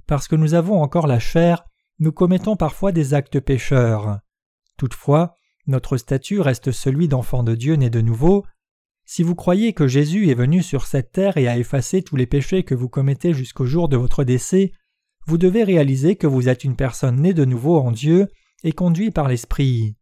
parce 0.07 0.29
que 0.29 0.37
nous 0.37 0.55
avons 0.55 0.81
encore 0.81 1.09
la 1.09 1.19
chair, 1.19 1.65
nous 2.03 2.11
commettons 2.11 2.57
parfois 2.57 2.91
des 2.91 3.15
actes 3.15 3.39
pécheurs. 3.39 4.19
Toutefois, 4.77 5.37
notre 5.69 5.97
statut 5.97 6.41
reste 6.41 6.73
celui 6.73 7.07
d'enfant 7.07 7.45
de 7.45 7.55
Dieu 7.55 7.77
né 7.77 7.91
de 7.91 8.01
nouveau. 8.01 8.45
Si 9.05 9.23
vous 9.23 9.37
croyez 9.37 9.73
que 9.73 9.87
Jésus 9.87 10.29
est 10.29 10.35
venu 10.35 10.65
sur 10.65 10.85
cette 10.85 11.13
terre 11.13 11.37
et 11.37 11.47
a 11.47 11.57
effacé 11.57 12.03
tous 12.03 12.17
les 12.17 12.27
péchés 12.27 12.65
que 12.65 12.75
vous 12.75 12.89
commettez 12.89 13.33
jusqu'au 13.33 13.67
jour 13.67 13.89
de 13.89 13.97
votre 13.97 14.25
décès, 14.25 14.73
vous 15.27 15.39
devez 15.39 15.63
réaliser 15.63 16.17
que 16.17 16.27
vous 16.27 16.49
êtes 16.49 16.65
une 16.65 16.75
personne 16.75 17.21
née 17.21 17.35
de 17.35 17.45
nouveau 17.45 17.79
en 17.79 17.93
Dieu 17.93 18.27
et 18.65 18.73
conduit 18.73 19.13
par 19.13 19.29
l'Esprit. 19.29 19.95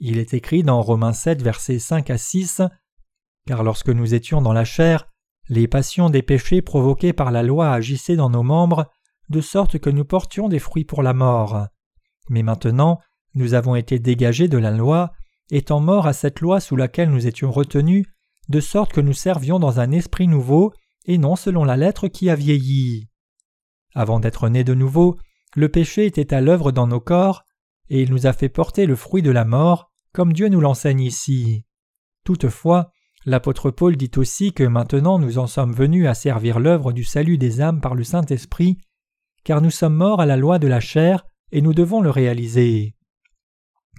Il 0.00 0.18
est 0.18 0.34
écrit 0.34 0.62
dans 0.62 0.82
Romains 0.82 1.14
7, 1.14 1.40
versets 1.40 1.78
5 1.78 2.10
à 2.10 2.18
6 2.18 2.60
Car 3.46 3.62
lorsque 3.62 3.88
nous 3.88 4.12
étions 4.12 4.42
dans 4.42 4.52
la 4.52 4.66
chair, 4.66 5.08
les 5.48 5.68
passions 5.68 6.10
des 6.10 6.22
péchés 6.22 6.60
provoqués 6.60 7.14
par 7.14 7.30
la 7.30 7.42
loi 7.42 7.72
agissaient 7.72 8.16
dans 8.16 8.28
nos 8.28 8.42
membres, 8.42 8.90
de 9.28 9.40
sorte 9.40 9.78
que 9.78 9.90
nous 9.90 10.04
portions 10.04 10.48
des 10.48 10.58
fruits 10.58 10.84
pour 10.84 11.02
la 11.02 11.14
mort. 11.14 11.66
Mais 12.28 12.42
maintenant, 12.42 13.00
nous 13.34 13.54
avons 13.54 13.74
été 13.74 13.98
dégagés 13.98 14.48
de 14.48 14.58
la 14.58 14.70
loi, 14.70 15.12
étant 15.50 15.80
morts 15.80 16.06
à 16.06 16.12
cette 16.12 16.40
loi 16.40 16.60
sous 16.60 16.76
laquelle 16.76 17.10
nous 17.10 17.26
étions 17.26 17.50
retenus, 17.50 18.06
de 18.48 18.60
sorte 18.60 18.92
que 18.92 19.00
nous 19.00 19.12
servions 19.12 19.58
dans 19.58 19.80
un 19.80 19.90
esprit 19.90 20.28
nouveau, 20.28 20.72
et 21.06 21.18
non 21.18 21.36
selon 21.36 21.64
la 21.64 21.76
lettre 21.76 22.08
qui 22.08 22.30
a 22.30 22.34
vieilli. 22.34 23.08
Avant 23.94 24.20
d'être 24.20 24.48
nés 24.48 24.64
de 24.64 24.74
nouveau, 24.74 25.18
le 25.54 25.68
péché 25.68 26.06
était 26.06 26.34
à 26.34 26.40
l'œuvre 26.40 26.72
dans 26.72 26.86
nos 26.86 27.00
corps, 27.00 27.44
et 27.90 28.02
il 28.02 28.10
nous 28.10 28.26
a 28.26 28.32
fait 28.32 28.48
porter 28.48 28.86
le 28.86 28.96
fruit 28.96 29.22
de 29.22 29.30
la 29.30 29.44
mort, 29.44 29.90
comme 30.12 30.32
Dieu 30.32 30.48
nous 30.48 30.60
l'enseigne 30.60 31.00
ici. 31.00 31.64
Toutefois, 32.24 32.90
l'apôtre 33.26 33.70
Paul 33.70 33.96
dit 33.96 34.10
aussi 34.16 34.52
que 34.52 34.64
maintenant 34.64 35.18
nous 35.18 35.38
en 35.38 35.46
sommes 35.46 35.72
venus 35.72 36.06
à 36.06 36.14
servir 36.14 36.58
l'œuvre 36.58 36.92
du 36.92 37.04
salut 37.04 37.38
des 37.38 37.60
âmes 37.60 37.80
par 37.80 37.94
le 37.94 38.04
Saint-Esprit, 38.04 38.78
car 39.44 39.60
nous 39.60 39.70
sommes 39.70 39.94
morts 39.94 40.20
à 40.20 40.26
la 40.26 40.36
loi 40.36 40.58
de 40.58 40.66
la 40.66 40.80
chair 40.80 41.24
et 41.52 41.60
nous 41.60 41.74
devons 41.74 42.00
le 42.00 42.10
réaliser. 42.10 42.96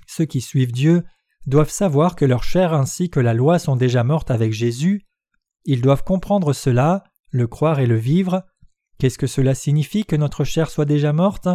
Ceux 0.07 0.25
qui 0.25 0.41
suivent 0.41 0.71
Dieu 0.71 1.03
doivent 1.45 1.69
savoir 1.69 2.15
que 2.15 2.25
leur 2.25 2.43
chair 2.43 2.73
ainsi 2.73 3.09
que 3.09 3.19
la 3.19 3.33
loi 3.33 3.59
sont 3.59 3.75
déjà 3.75 4.03
mortes 4.03 4.31
avec 4.31 4.51
Jésus, 4.51 5.05
ils 5.63 5.81
doivent 5.81 6.03
comprendre 6.03 6.53
cela, 6.53 7.03
le 7.29 7.47
croire 7.47 7.79
et 7.79 7.87
le 7.87 7.97
vivre. 7.97 8.43
Qu'est-ce 8.97 9.17
que 9.17 9.27
cela 9.27 9.55
signifie 9.55 10.05
que 10.05 10.15
notre 10.15 10.43
chair 10.43 10.69
soit 10.69 10.85
déjà 10.85 11.13
morte? 11.13 11.47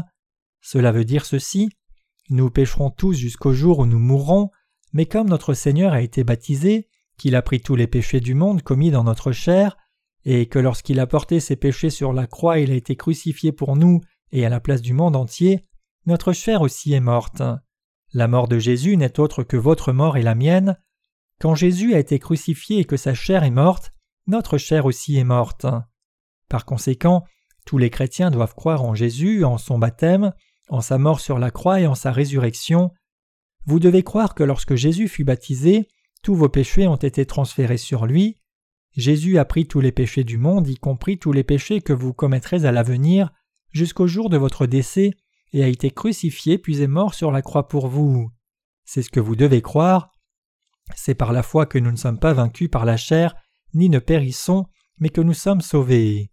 Cela 0.61 0.93
veut 0.93 1.05
dire 1.05 1.25
ceci 1.25 1.71
nous 2.31 2.49
pécherons 2.49 2.91
tous 2.91 3.15
jusqu'au 3.15 3.53
jour 3.53 3.81
où 3.81 3.87
nous 3.87 3.99
mourrons, 3.99 4.51
mais 4.93 5.07
comme 5.07 5.29
notre 5.29 5.53
Seigneur 5.53 5.93
a 5.93 6.01
été 6.01 6.23
baptisé, 6.23 6.89
qu'il 7.19 7.35
a 7.35 7.43
pris 7.43 7.61
tous 7.61 7.75
les 7.75 7.89
péchés 7.89 8.21
du 8.21 8.35
monde 8.35 8.63
commis 8.63 8.93
dans 8.93 9.03
notre 9.03 9.33
chair, 9.33 9.77
et 10.25 10.47
que 10.47 10.59
lorsqu'il 10.59 11.01
a 11.01 11.07
porté 11.07 11.41
ses 11.41 11.57
péchés 11.57 11.91
sur 11.91 12.13
la 12.13 12.27
croix 12.27 12.59
il 12.59 12.71
a 12.71 12.75
été 12.75 12.97
crucifié 12.97 13.53
pour 13.53 13.77
nous 13.77 14.01
et 14.33 14.45
à 14.45 14.49
la 14.49 14.61
place 14.61 14.83
du 14.83 14.93
monde 14.93 15.17
entier, 15.17 15.65
notre 16.07 16.33
chair 16.33 16.63
aussi 16.63 16.93
est 16.93 17.01
morte. 17.01 17.43
La 18.13 18.29
mort 18.29 18.49
de 18.49 18.59
Jésus 18.59 18.97
n'est 18.97 19.21
autre 19.21 19.43
que 19.43 19.57
votre 19.57 19.93
mort 19.93 20.17
et 20.17 20.23
la 20.23 20.35
mienne. 20.35 20.77
Quand 21.41 21.55
Jésus 21.55 21.95
a 21.95 21.99
été 21.99 22.19
crucifié 22.19 22.81
et 22.81 22.85
que 22.85 22.97
sa 22.97 23.15
chair 23.15 23.45
est 23.45 23.51
morte, 23.51 23.93
notre 24.27 24.59
chair 24.59 24.87
aussi 24.87 25.17
est 25.17 25.25
morte. 25.25 25.67
Par 26.49 26.65
conséquent, 26.65 27.25
tous 27.65 27.79
les 27.79 27.91
chrétiens 27.91 28.31
doivent 28.31 28.55
croire 28.55 28.83
en 28.83 28.95
Jésus, 28.95 29.45
en 29.45 29.59
son 29.59 29.79
baptême, 29.79 30.33
en 30.69 30.81
sa 30.81 30.99
mort 30.99 31.21
sur 31.21 31.39
la 31.39 31.51
croix 31.51 31.81
et 31.81 31.87
en 31.87 31.95
sa 31.95 32.13
résurrection. 32.13 32.91
Vous 33.67 33.79
devez 33.79 34.03
croire 34.03 34.35
que 34.35 34.43
lorsque 34.43 34.75
Jésus 34.75 35.09
fut 35.09 35.25
baptisé, 35.25 35.89
tous 36.23 36.35
vos 36.35 36.49
péchés 36.49 36.87
ont 36.87 36.97
été 36.97 37.27
transférés 37.27 37.77
sur 37.77 38.07
lui. 38.07 38.41
Jésus 38.97 39.39
a 39.39 39.45
pris 39.45 39.67
tous 39.67 39.81
les 39.81 39.93
péchés 39.93 40.25
du 40.25 40.37
monde, 40.37 40.69
y 40.69 40.77
compris 40.77 41.19
tous 41.19 41.33
les 41.33 41.45
péchés 41.45 41.81
que 41.81 41.93
vous 41.93 42.13
commettrez 42.13 42.65
à 42.65 42.73
l'avenir, 42.73 43.31
jusqu'au 43.71 44.07
jour 44.07 44.31
de 44.31 44.37
votre 44.37 44.67
décès, 44.67 45.13
et 45.53 45.65
a 45.65 45.69
été 45.69 45.91
crucifié 45.91 46.59
puis 46.59 46.83
est 46.83 46.87
mort 46.89 47.15
sur 47.15 47.31
la 47.31 47.43
croix 47.43 47.69
pour 47.69 47.89
vous. 47.89 48.31
C'est 48.85 49.03
ce 49.03 49.11
que 49.11 49.21
vous 49.21 49.37
devez 49.37 49.63
croire. 49.63 50.13
C'est 50.97 51.15
par 51.15 51.33
la 51.33 51.43
foi 51.43 51.67
que 51.67 51.79
nous 51.79 51.93
ne 51.93 51.97
sommes 51.97 52.19
pas 52.19 52.33
vaincus 52.33 52.69
par 52.71 52.85
la 52.85 52.97
chair, 52.97 53.35
ni 53.75 53.89
ne 53.89 53.99
périssons, 53.99 54.67
mais 54.99 55.09
que 55.09 55.21
nous 55.21 55.35
sommes 55.35 55.61
sauvés. 55.61 56.33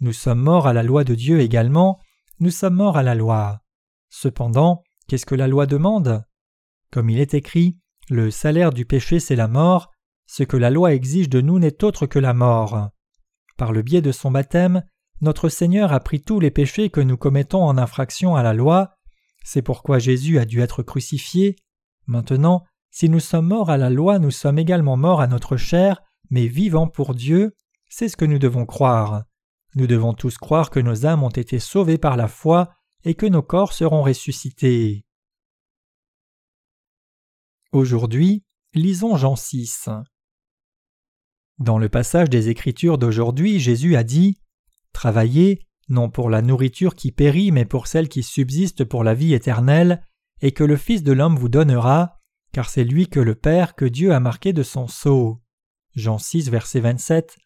Nous 0.00 0.12
sommes 0.12 0.40
morts 0.40 0.66
à 0.66 0.72
la 0.72 0.82
loi 0.82 1.04
de 1.04 1.14
Dieu 1.14 1.40
également, 1.40 2.00
nous 2.40 2.50
sommes 2.50 2.74
morts 2.74 2.96
à 2.96 3.02
la 3.02 3.14
loi. 3.14 3.60
Cependant, 4.10 4.84
qu'est-ce 5.08 5.26
que 5.26 5.34
la 5.34 5.48
loi 5.48 5.66
demande? 5.66 6.24
Comme 6.90 7.10
il 7.10 7.18
est 7.18 7.34
écrit, 7.34 7.78
le 8.08 8.30
salaire 8.30 8.72
du 8.72 8.84
péché 8.84 9.18
c'est 9.20 9.36
la 9.36 9.48
mort, 9.48 9.90
ce 10.28 10.42
que 10.44 10.58
la 10.58 10.70
loi 10.70 10.94
exige 10.94 11.28
de 11.28 11.40
nous 11.40 11.58
n'est 11.58 11.82
autre 11.82 12.06
que 12.06 12.18
la 12.18 12.34
mort. 12.34 12.90
Par 13.56 13.72
le 13.72 13.82
biais 13.82 14.02
de 14.02 14.12
son 14.12 14.30
baptême, 14.30 14.84
notre 15.22 15.48
Seigneur 15.48 15.92
a 15.92 16.00
pris 16.00 16.22
tous 16.22 16.38
les 16.38 16.50
péchés 16.50 16.90
que 16.90 17.00
nous 17.00 17.16
commettons 17.16 17.64
en 17.64 17.78
infraction 17.78 18.36
à 18.36 18.42
la 18.42 18.52
loi, 18.54 18.94
c'est 19.42 19.62
pourquoi 19.62 19.98
Jésus 19.98 20.38
a 20.38 20.44
dû 20.44 20.60
être 20.60 20.82
crucifié. 20.82 21.56
Maintenant, 22.06 22.64
si 22.90 23.08
nous 23.08 23.20
sommes 23.20 23.48
morts 23.48 23.70
à 23.70 23.78
la 23.78 23.88
loi, 23.88 24.18
nous 24.18 24.30
sommes 24.30 24.58
également 24.58 24.98
morts 24.98 25.22
à 25.22 25.26
notre 25.26 25.56
chair, 25.56 26.02
mais 26.30 26.46
vivants 26.46 26.88
pour 26.88 27.14
Dieu, 27.14 27.56
c'est 27.88 28.10
ce 28.10 28.16
que 28.16 28.26
nous 28.26 28.38
devons 28.38 28.66
croire. 28.66 29.24
Nous 29.74 29.86
devons 29.86 30.12
tous 30.12 30.36
croire 30.36 30.68
que 30.68 30.80
nos 30.80 31.06
âmes 31.06 31.22
ont 31.22 31.30
été 31.30 31.58
sauvées 31.58 31.98
par 31.98 32.18
la 32.18 32.28
foi 32.28 32.74
et 33.04 33.14
que 33.14 33.26
nos 33.26 33.42
corps 33.42 33.72
seront 33.72 34.02
ressuscités. 34.02 35.06
Aujourd'hui, 37.72 38.44
lisons 38.74 39.16
Jean 39.16 39.36
6. 39.36 39.88
Dans 41.58 41.78
le 41.78 41.88
passage 41.88 42.30
des 42.30 42.48
Écritures 42.48 42.98
d'aujourd'hui, 42.98 43.58
Jésus 43.58 43.96
a 43.96 44.04
dit 44.04 44.38
Travaillez, 44.92 45.66
non 45.88 46.10
pour 46.10 46.30
la 46.30 46.42
nourriture 46.42 46.94
qui 46.94 47.12
périt, 47.12 47.50
mais 47.50 47.64
pour 47.64 47.86
celle 47.86 48.08
qui 48.08 48.22
subsiste 48.22 48.84
pour 48.84 49.04
la 49.04 49.14
vie 49.14 49.34
éternelle, 49.34 50.02
et 50.40 50.52
que 50.52 50.64
le 50.64 50.76
Fils 50.76 51.02
de 51.02 51.12
l'homme 51.12 51.36
vous 51.36 51.48
donnera, 51.48 52.18
car 52.52 52.68
c'est 52.68 52.84
lui 52.84 53.08
que 53.08 53.20
le 53.20 53.34
Père, 53.34 53.74
que 53.74 53.84
Dieu 53.84 54.12
a 54.12 54.20
marqué 54.20 54.52
de 54.52 54.62
son 54.62 54.86
sceau. 54.86 55.40
Jean 55.94 56.18
6, 56.18 56.50
verset 56.50 56.80
27 56.80 57.38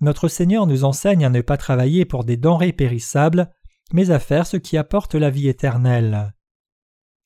notre 0.00 0.28
Seigneur 0.28 0.66
nous 0.66 0.84
enseigne 0.84 1.24
à 1.24 1.30
ne 1.30 1.40
pas 1.40 1.56
travailler 1.56 2.04
pour 2.04 2.24
des 2.24 2.36
denrées 2.36 2.72
périssables, 2.72 3.50
mais 3.92 4.10
à 4.10 4.20
faire 4.20 4.46
ce 4.46 4.56
qui 4.56 4.76
apporte 4.76 5.14
la 5.14 5.30
vie 5.30 5.48
éternelle. 5.48 6.34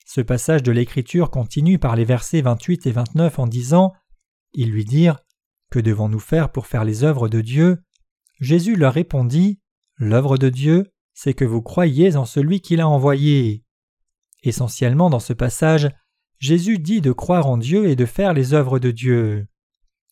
Ce 0.07 0.21
passage 0.21 0.63
de 0.63 0.73
l'Écriture 0.73 1.31
continue 1.31 1.79
par 1.79 1.97
les 1.97 2.05
versets 2.05 2.41
28 2.41 2.87
et 2.87 2.93
29 2.93 3.39
en 3.39 3.47
disant 3.47 3.93
Ils 4.55 4.71
lui 4.71 4.85
dirent 4.85 5.19
Que 5.73 5.81
devons-nous 5.81 6.21
faire 6.21 6.53
pour 6.53 6.67
faire 6.67 6.85
les 6.85 7.03
œuvres 7.03 7.31
de 7.31 7.41
Dieu? 7.41 7.83
Jésus 8.41 8.77
leur 8.77 8.93
répondit 8.93 9.59
L'œuvre 9.97 10.37
de 10.37 10.51
Dieu, 10.51 10.93
c'est 11.15 11.33
que 11.33 11.47
vous 11.47 11.63
croyiez 11.63 12.15
en 12.15 12.27
celui 12.27 12.61
qui 12.61 12.77
l'a 12.77 12.87
envoyé. 12.87 13.65
Essentiellement 14.43 15.09
dans 15.09 15.19
ce 15.19 15.33
passage, 15.33 15.89
Jésus 16.39 16.79
dit 16.79 17.01
de 17.01 17.11
croire 17.11 17.47
en 17.47 17.57
Dieu 17.57 17.87
et 17.89 17.97
de 17.97 18.05
faire 18.05 18.35
les 18.35 18.53
œuvres 18.53 18.79
de 18.79 18.91
Dieu. 18.91 19.47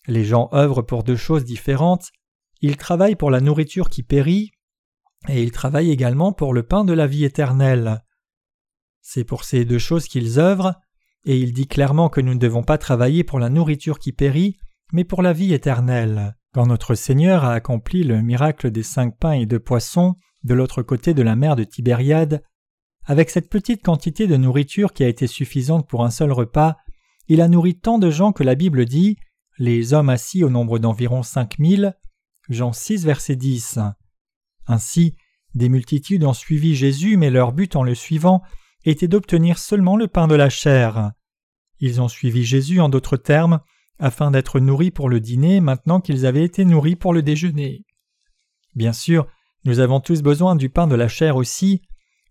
Les 0.07 0.25
gens 0.25 0.49
œuvrent 0.55 0.81
pour 0.81 1.05
deux 1.05 1.17
choses 1.17 1.45
différentes, 1.45 2.09
ils 2.63 2.79
travaillent 2.79 3.15
pour 3.15 3.31
la 3.31 3.43
nourriture 3.43 3.91
qui 3.91 4.03
périt, 4.03 4.53
et 5.29 5.43
ils 5.43 5.53
travaillent 5.53 5.91
également 5.91 6.33
pour 6.33 6.55
le 6.55 6.63
pain 6.63 6.85
de 6.85 6.95
la 6.95 7.07
vie 7.07 7.27
éternelle. 7.27 8.03
C'est 9.03 9.25
pour 9.25 9.45
ces 9.45 9.67
deux 9.67 9.79
choses 9.79 10.09
qu'ils 10.09 10.39
œuvrent, 10.39 10.77
et 11.27 11.37
il 11.39 11.53
dit 11.53 11.67
clairement 11.67 12.09
que 12.09 12.23
nous 12.23 12.33
ne 12.33 12.39
devons 12.39 12.63
pas 12.63 12.79
travailler 12.79 13.25
pour 13.25 13.39
la 13.39 13.51
nourriture 13.51 13.99
qui 13.99 14.13
périt, 14.13 14.57
mais 14.93 15.05
pour 15.05 15.23
la 15.23 15.33
vie 15.33 15.53
éternelle. 15.53 16.37
Quand 16.53 16.67
notre 16.67 16.95
Seigneur 16.95 17.45
a 17.45 17.53
accompli 17.53 18.03
le 18.03 18.23
miracle 18.23 18.71
des 18.71 18.83
cinq 18.83 19.17
pains 19.19 19.33
et 19.33 19.47
deux 19.47 19.61
poissons 19.61 20.17
de 20.43 20.55
l'autre 20.55 20.83
côté 20.83 21.15
de 21.15 21.23
la 21.23 21.37
mer 21.37 21.55
de 21.55 21.65
Tibériade, 21.65 22.43
avec 23.05 23.31
cette 23.31 23.49
petite 23.49 23.83
quantité 23.83 24.27
de 24.27 24.37
nourriture 24.37 24.93
qui 24.93 25.05
a 25.05 25.09
été 25.09 25.27
suffisante 25.27 25.89
pour 25.89 26.05
un 26.05 26.11
seul 26.11 26.33
repas, 26.33 26.77
il 27.29 27.41
a 27.41 27.49
nourri 27.49 27.79
tant 27.79 27.99
de 27.99 28.11
gens 28.11 28.33
que 28.33 28.43
la 28.43 28.55
Bible 28.55 28.85
dit 28.85 29.17
les 29.59 29.93
hommes 29.93 30.09
assis 30.09 30.43
au 30.43 30.51
nombre 30.51 30.79
d'environ 30.79 31.23
cinq 31.23 31.59
mille, 31.59 31.95
Jean 32.49 32.73
6, 32.73 33.05
verset 33.05 33.37
10. 33.37 33.79
Ainsi, 34.67 35.17
des 35.55 35.69
multitudes 35.69 36.25
ont 36.25 36.33
suivi 36.33 36.75
Jésus, 36.75 37.17
mais 37.17 37.31
leur 37.31 37.53
but 37.53 37.77
en 37.77 37.83
le 37.83 37.95
suivant 37.95 38.43
était 38.85 39.09
d'obtenir 39.09 39.59
seulement 39.59 39.97
le 39.97 40.09
pain 40.09 40.29
de 40.29 40.35
la 40.35 40.49
chair. 40.49 41.13
Ils 41.79 42.01
ont 42.01 42.09
suivi 42.09 42.45
Jésus 42.45 42.81
en 42.81 42.89
d'autres 42.89 43.17
termes, 43.17 43.61
afin 44.01 44.31
d'être 44.31 44.59
nourris 44.59 44.91
pour 44.91 45.09
le 45.09 45.21
dîner 45.21 45.61
maintenant 45.61 46.01
qu'ils 46.01 46.27
avaient 46.27 46.45
été 46.45 46.65
nourris 46.65 46.97
pour 46.97 47.13
le 47.13 47.23
déjeuner. 47.23 47.85
Bien 48.75 48.93
sûr, 48.93 49.27
nous 49.65 49.79
avons 49.79 50.01
tous 50.01 50.23
besoin 50.23 50.57
du 50.57 50.71
pain 50.71 50.87
de 50.87 50.95
la 50.95 51.09
chair 51.09 51.37
aussi, 51.37 51.83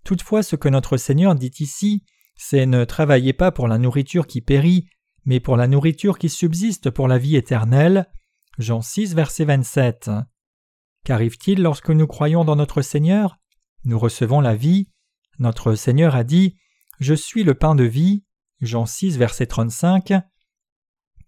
toutefois 0.03 0.43
ce 0.43 0.55
que 0.55 0.67
notre 0.67 0.97
Seigneur 0.97 1.35
dit 1.35 1.51
ici, 1.59 2.03
c'est 2.35 2.65
ne 2.65 2.85
travaillez 2.85 3.33
pas 3.33 3.51
pour 3.51 3.67
la 3.67 3.77
nourriture 3.77 4.25
qui 4.25 4.41
périt, 4.41 4.87
mais 5.25 5.39
pour 5.39 5.57
la 5.57 5.67
nourriture 5.67 6.17
qui 6.17 6.29
subsiste 6.29 6.89
pour 6.89 7.07
la 7.07 7.17
vie 7.17 7.35
éternelle. 7.35 8.07
Jean 8.57 8.81
6, 8.81 9.13
verset 9.13 9.45
27. 9.45 10.09
Qu'arrive-t-il 11.05 11.61
lorsque 11.61 11.89
nous 11.89 12.07
croyons 12.07 12.45
dans 12.45 12.55
notre 12.55 12.81
Seigneur? 12.81 13.37
Nous 13.83 13.99
recevons 13.99 14.41
la 14.41 14.55
vie. 14.55 14.89
Notre 15.37 15.75
Seigneur 15.75 16.15
a 16.15 16.23
dit 16.23 16.57
Je 16.99 17.13
suis 17.13 17.43
le 17.43 17.53
pain 17.53 17.75
de 17.75 17.83
vie. 17.83 18.23
Jean 18.61 18.85
6, 18.85 19.17
verset 19.17 19.45
35. 19.45 20.13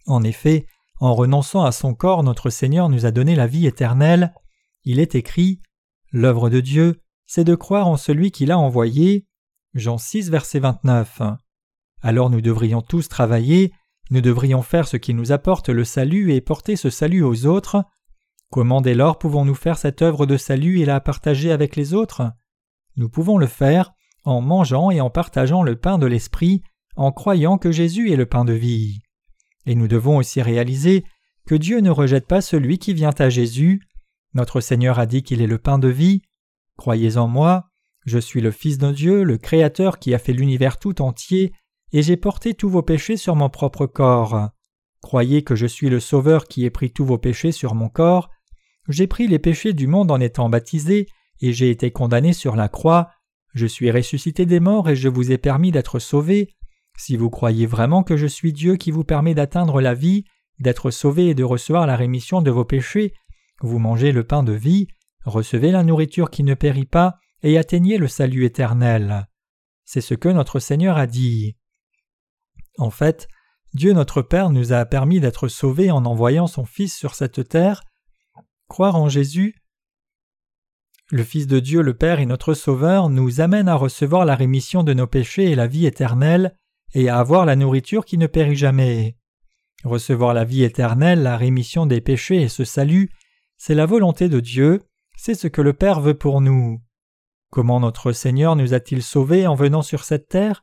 En 0.08 0.24
effet, 0.24 0.65
en 1.00 1.13
renonçant 1.13 1.63
à 1.63 1.72
son 1.72 1.93
corps, 1.93 2.24
notre 2.24 2.50
Seigneur 2.50 2.89
nous 2.89 3.05
a 3.05 3.12
donné 3.12 3.36
la 3.36 3.48
vie 3.48 3.67
éternelle. 3.67 4.34
Il 4.84 5.00
est 5.00 5.15
écrit 5.15 5.62
L'œuvre 6.12 6.50
de 6.50 6.60
Dieu, 6.60 7.01
c'est 7.25 7.43
de 7.43 7.55
croire 7.55 7.88
en 7.88 7.98
celui 7.98 8.31
qui 8.31 8.46
l'a 8.46 8.58
envoyé. 8.58 9.25
Jean 9.74 9.98
6, 9.98 10.29
verset 10.29 10.60
29. 10.60 11.22
Alors 12.01 12.29
nous 12.29 12.41
devrions 12.41 12.81
tous 12.81 13.08
travailler 13.08 13.72
nous 14.12 14.20
devrions 14.20 14.62
faire 14.62 14.89
ce 14.89 14.98
qui 14.98 15.13
nous 15.13 15.31
apporte 15.31 15.70
le 15.70 15.86
salut 15.86 16.34
et 16.34 16.41
porter 16.41 16.75
ce 16.75 16.89
salut 16.89 17.24
aux 17.24 17.46
autres. 17.46 17.86
Comment 18.50 18.81
dès 18.81 18.93
lors 18.93 19.17
pouvons-nous 19.17 19.55
faire 19.55 19.77
cette 19.77 20.01
œuvre 20.01 20.25
de 20.25 20.36
salut 20.36 20.81
et 20.81 20.86
la 20.86 21.00
partager 21.00 21.50
avec 21.50 21.77
les 21.77 21.93
autres? 21.93 22.29
Nous 22.98 23.08
pouvons 23.08 23.38
le 23.38 23.48
faire 23.48 23.93
en 24.25 24.41
mangeant 24.41 24.91
et 24.91 25.00
en 25.00 25.10
partageant 25.10 25.63
le 25.63 25.77
pain 25.77 25.98
de 25.98 26.08
l'Esprit, 26.08 26.62
en 26.98 27.13
croyant 27.13 27.58
que 27.58 27.72
Jésus 27.72 28.12
est 28.12 28.17
le 28.17 28.25
pain 28.25 28.43
de 28.43 28.51
vie. 28.51 29.00
Et 29.65 29.75
nous 29.75 29.88
devons 29.88 30.18
aussi 30.18 30.41
réaliser 30.41 31.03
que 31.46 31.56
Dieu 31.56 31.80
ne 31.80 31.89
rejette 31.89 32.27
pas 32.27 32.41
celui 32.41 32.77
qui 32.77 32.94
vient 32.94 33.13
à 33.18 33.30
Jésus. 33.30 33.82
Notre 34.34 34.62
Seigneur 34.62 35.00
a 35.00 35.06
dit 35.06 35.24
qu'il 35.24 35.41
est 35.41 35.48
le 35.48 35.58
pain 35.58 35.80
de 35.80 35.88
vie. 35.88 36.22
Croyez 36.77 37.18
en 37.18 37.27
moi, 37.27 37.70
je 38.06 38.18
suis 38.18 38.41
le 38.41 38.51
Fils 38.51 38.77
de 38.77 38.91
Dieu, 38.91 39.24
le 39.24 39.38
Créateur 39.38 40.00
qui 40.00 40.13
a 40.13 40.20
fait 40.20 40.34
l'univers 40.34 40.80
tout 40.80 41.01
entier, 41.01 41.53
et 41.91 42.01
j'ai 42.01 42.18
porté 42.18 42.53
tous 42.53 42.70
vos 42.70 42.82
péchés 42.82 43.18
sur 43.18 43.36
mon 43.36 43.50
propre 43.50 43.86
corps. 43.86 44.50
Croyez 45.01 45.44
que 45.44 45.56
je 45.56 45.65
suis 45.65 45.89
le 45.89 46.00
Sauveur 46.00 46.48
qui 46.48 46.65
ai 46.65 46.70
pris 46.70 46.91
tous 46.91 47.06
vos 47.06 47.18
péchés 47.18 47.51
sur 47.51 47.75
mon 47.75 47.89
corps. 47.89 48.30
J'ai 48.88 49.08
pris 49.08 49.27
les 49.27 49.39
péchés 49.39 49.74
du 49.74 49.88
monde 49.88 50.12
en 50.12 50.20
étant 50.20 50.50
baptisé, 50.50 51.08
et 51.41 51.53
j'ai 51.53 51.70
été 51.70 51.91
condamné 51.91 52.34
sur 52.34 52.56
la 52.56 52.70
croix. 52.70 53.12
Je 53.53 53.65
suis 53.65 53.91
ressuscité 53.91 54.46
des 54.46 54.60
morts 54.60 54.89
et 54.89 54.96
je 54.96 55.10
vous 55.10 55.32
ai 55.32 55.38
permis 55.38 55.72
d'être 55.72 56.00
sauvés. 56.00 56.50
Si 57.03 57.17
vous 57.17 57.31
croyez 57.31 57.65
vraiment 57.65 58.03
que 58.03 58.15
je 58.15 58.27
suis 58.27 58.53
Dieu 58.53 58.75
qui 58.75 58.91
vous 58.91 59.03
permet 59.03 59.34
d'atteindre 59.34 59.81
la 59.81 59.96
vie, 59.96 60.24
d'être 60.60 60.91
sauvé 60.91 61.29
et 61.29 61.34
de 61.34 61.43
recevoir 61.43 61.88
la 61.88 61.96
rémission 61.96 62.43
de 62.43 62.51
vos 62.51 62.63
péchés, 62.63 63.15
vous 63.60 63.79
mangez 63.79 64.12
le 64.12 64.24
pain 64.24 64.43
de 64.43 64.51
vie, 64.51 64.86
recevez 65.25 65.72
la 65.72 65.84
nourriture 65.84 66.29
qui 66.29 66.43
ne 66.43 66.53
périt 66.53 66.86
pas, 66.86 67.17
et 67.41 67.58
atteignez 67.58 67.98
le 67.98 68.08
salut 68.08 68.46
éternel. 68.46 69.27
C'est 69.84 70.00
ce 70.00 70.13
que 70.13 70.29
notre 70.29 70.60
Seigneur 70.60 70.96
a 70.96 71.08
dit. 71.08 71.58
En 72.77 72.91
fait, 72.91 73.27
Dieu 73.74 73.93
notre 73.93 74.22
Père 74.22 74.51
nous 74.51 74.72
a 74.72 74.86
permis 74.86 75.20
d'être 75.20 75.48
sauvés 75.48 75.89
en 75.89 76.05
envoyant 76.05 76.46
son 76.46 76.65
Fils 76.65 76.96
sur 76.96 77.15
cette 77.15 77.50
terre. 77.50 77.81
Croire 78.67 78.96
en 78.96 79.10
Jésus, 79.10 79.55
le 81.10 81.24
Fils 81.24 81.48
de 81.48 81.60
Dieu 81.60 81.81
le 81.81 81.96
Père 81.96 82.20
et 82.20 82.27
notre 82.27 82.53
Sauveur, 82.53 83.10
nous 83.10 83.41
amène 83.41 83.70
à 83.70 83.75
recevoir 83.75 84.24
la 84.24 84.36
rémission 84.36 84.84
de 84.84 84.93
nos 84.93 85.08
péchés 85.08 85.50
et 85.50 85.55
la 85.55 85.65
vie 85.65 85.88
éternelle, 85.88 86.55
et 86.93 87.10
à 87.10 87.19
avoir 87.19 87.45
la 87.45 87.55
nourriture 87.55 88.05
qui 88.05 88.17
ne 88.17 88.27
périt 88.27 88.55
jamais. 88.55 89.15
Recevoir 89.83 90.33
la 90.33 90.43
vie 90.43 90.63
éternelle, 90.63 91.24
la 91.24 91.38
rémission 91.38 91.86
des 91.86 92.01
péchés 92.01 92.41
et 92.41 92.50
ce 92.50 92.63
salut, 92.63 93.10
c'est 93.57 93.75
la 93.75 93.86
volonté 93.86 94.29
de 94.29 94.39
Dieu, 94.39 94.81
c'est 95.15 95.36
ce 95.36 95.48
que 95.48 95.62
le 95.62 95.74
Père 95.74 96.01
veut 96.01 96.17
pour 96.17 96.41
nous. 96.41 96.81
Comment 97.50 97.79
notre 97.79 98.12
Seigneur 98.12 98.55
nous 98.55 98.74
a-t-il 98.74 99.03
sauvés 99.03 99.48
en 99.48 99.55
venant 99.55 99.81
sur 99.81 100.03
cette 100.03 100.27
terre? 100.27 100.62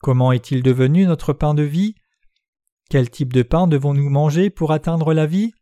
Comment 0.00 0.32
est-il 0.32 0.62
devenu 0.62 1.06
notre 1.06 1.32
pain 1.32 1.54
de 1.54 1.62
vie? 1.62 1.94
Quel 2.90 3.10
type 3.10 3.32
de 3.32 3.42
pain 3.42 3.66
devons-nous 3.66 4.08
manger 4.08 4.50
pour 4.50 4.72
atteindre 4.72 5.14
la 5.14 5.26
vie? 5.26 5.52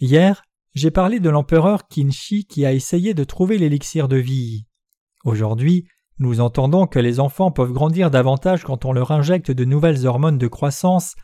Hier, 0.00 0.42
j'ai 0.74 0.90
parlé 0.90 1.20
de 1.20 1.30
l'empereur 1.30 1.88
Kinshi 1.88 2.46
qui 2.46 2.64
a 2.64 2.72
essayé 2.72 3.14
de 3.14 3.24
trouver 3.24 3.58
l'élixir 3.58 4.08
de 4.08 4.16
vie. 4.16 4.66
Aujourd'hui, 5.24 5.86
nous 6.20 6.40
entendons 6.40 6.86
que 6.86 6.98
les 6.98 7.18
enfants 7.18 7.50
peuvent 7.50 7.72
grandir 7.72 8.10
davantage 8.10 8.62
quand 8.62 8.84
on 8.84 8.92
leur 8.92 9.10
injecte 9.10 9.50
de 9.50 9.64
nouvelles 9.64 10.06
hormones 10.06 10.38
de 10.38 10.46
croissance, 10.46 11.16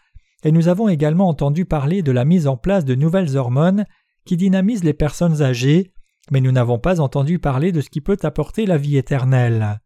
et 0.42 0.52
nous 0.52 0.68
avons 0.68 0.88
également 0.88 1.28
entendu 1.28 1.66
parler 1.66 2.02
de 2.02 2.12
la 2.12 2.24
mise 2.24 2.46
en 2.46 2.56
place 2.56 2.84
de 2.84 2.94
nouvelles 2.94 3.36
hormones 3.36 3.84
qui 4.24 4.38
dynamisent 4.38 4.84
les 4.84 4.94
personnes 4.94 5.42
âgées, 5.42 5.92
mais 6.30 6.40
nous 6.40 6.50
n'avons 6.50 6.78
pas 6.78 7.00
entendu 7.00 7.38
parler 7.38 7.72
de 7.72 7.82
ce 7.82 7.90
qui 7.90 8.00
peut 8.00 8.16
apporter 8.22 8.64
la 8.64 8.78
vie 8.78 8.96
éternelle. 8.96 9.80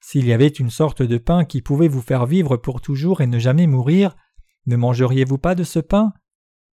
S'il 0.00 0.26
y 0.26 0.32
avait 0.32 0.48
une 0.48 0.68
sorte 0.68 1.02
de 1.02 1.16
pain 1.16 1.44
qui 1.44 1.62
pouvait 1.62 1.88
vous 1.88 2.02
faire 2.02 2.26
vivre 2.26 2.56
pour 2.56 2.80
toujours 2.80 3.20
et 3.20 3.26
ne 3.26 3.38
jamais 3.38 3.68
mourir, 3.68 4.16
ne 4.66 4.76
mangeriez-vous 4.76 5.38
pas 5.38 5.54
de 5.54 5.64
ce 5.64 5.78
pain? 5.78 6.12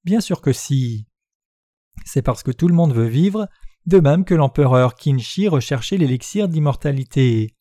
Bien 0.05 0.21
sûr 0.21 0.41
que 0.41 0.53
si. 0.53 1.07
C'est 2.07 2.23
parce 2.23 2.43
que 2.43 2.51
tout 2.51 2.69
le 2.69 2.75
monde 2.75 2.95
veut 2.95 3.07
vivre, 3.07 3.49
de 3.87 4.01
même 4.01 4.25
que 4.25 4.35
l'empereur 4.35 4.95
Kinshi 4.95 5.49
recherchait 5.49 5.97
l'élixir 5.97 6.49
d'immortalité. 6.49 7.55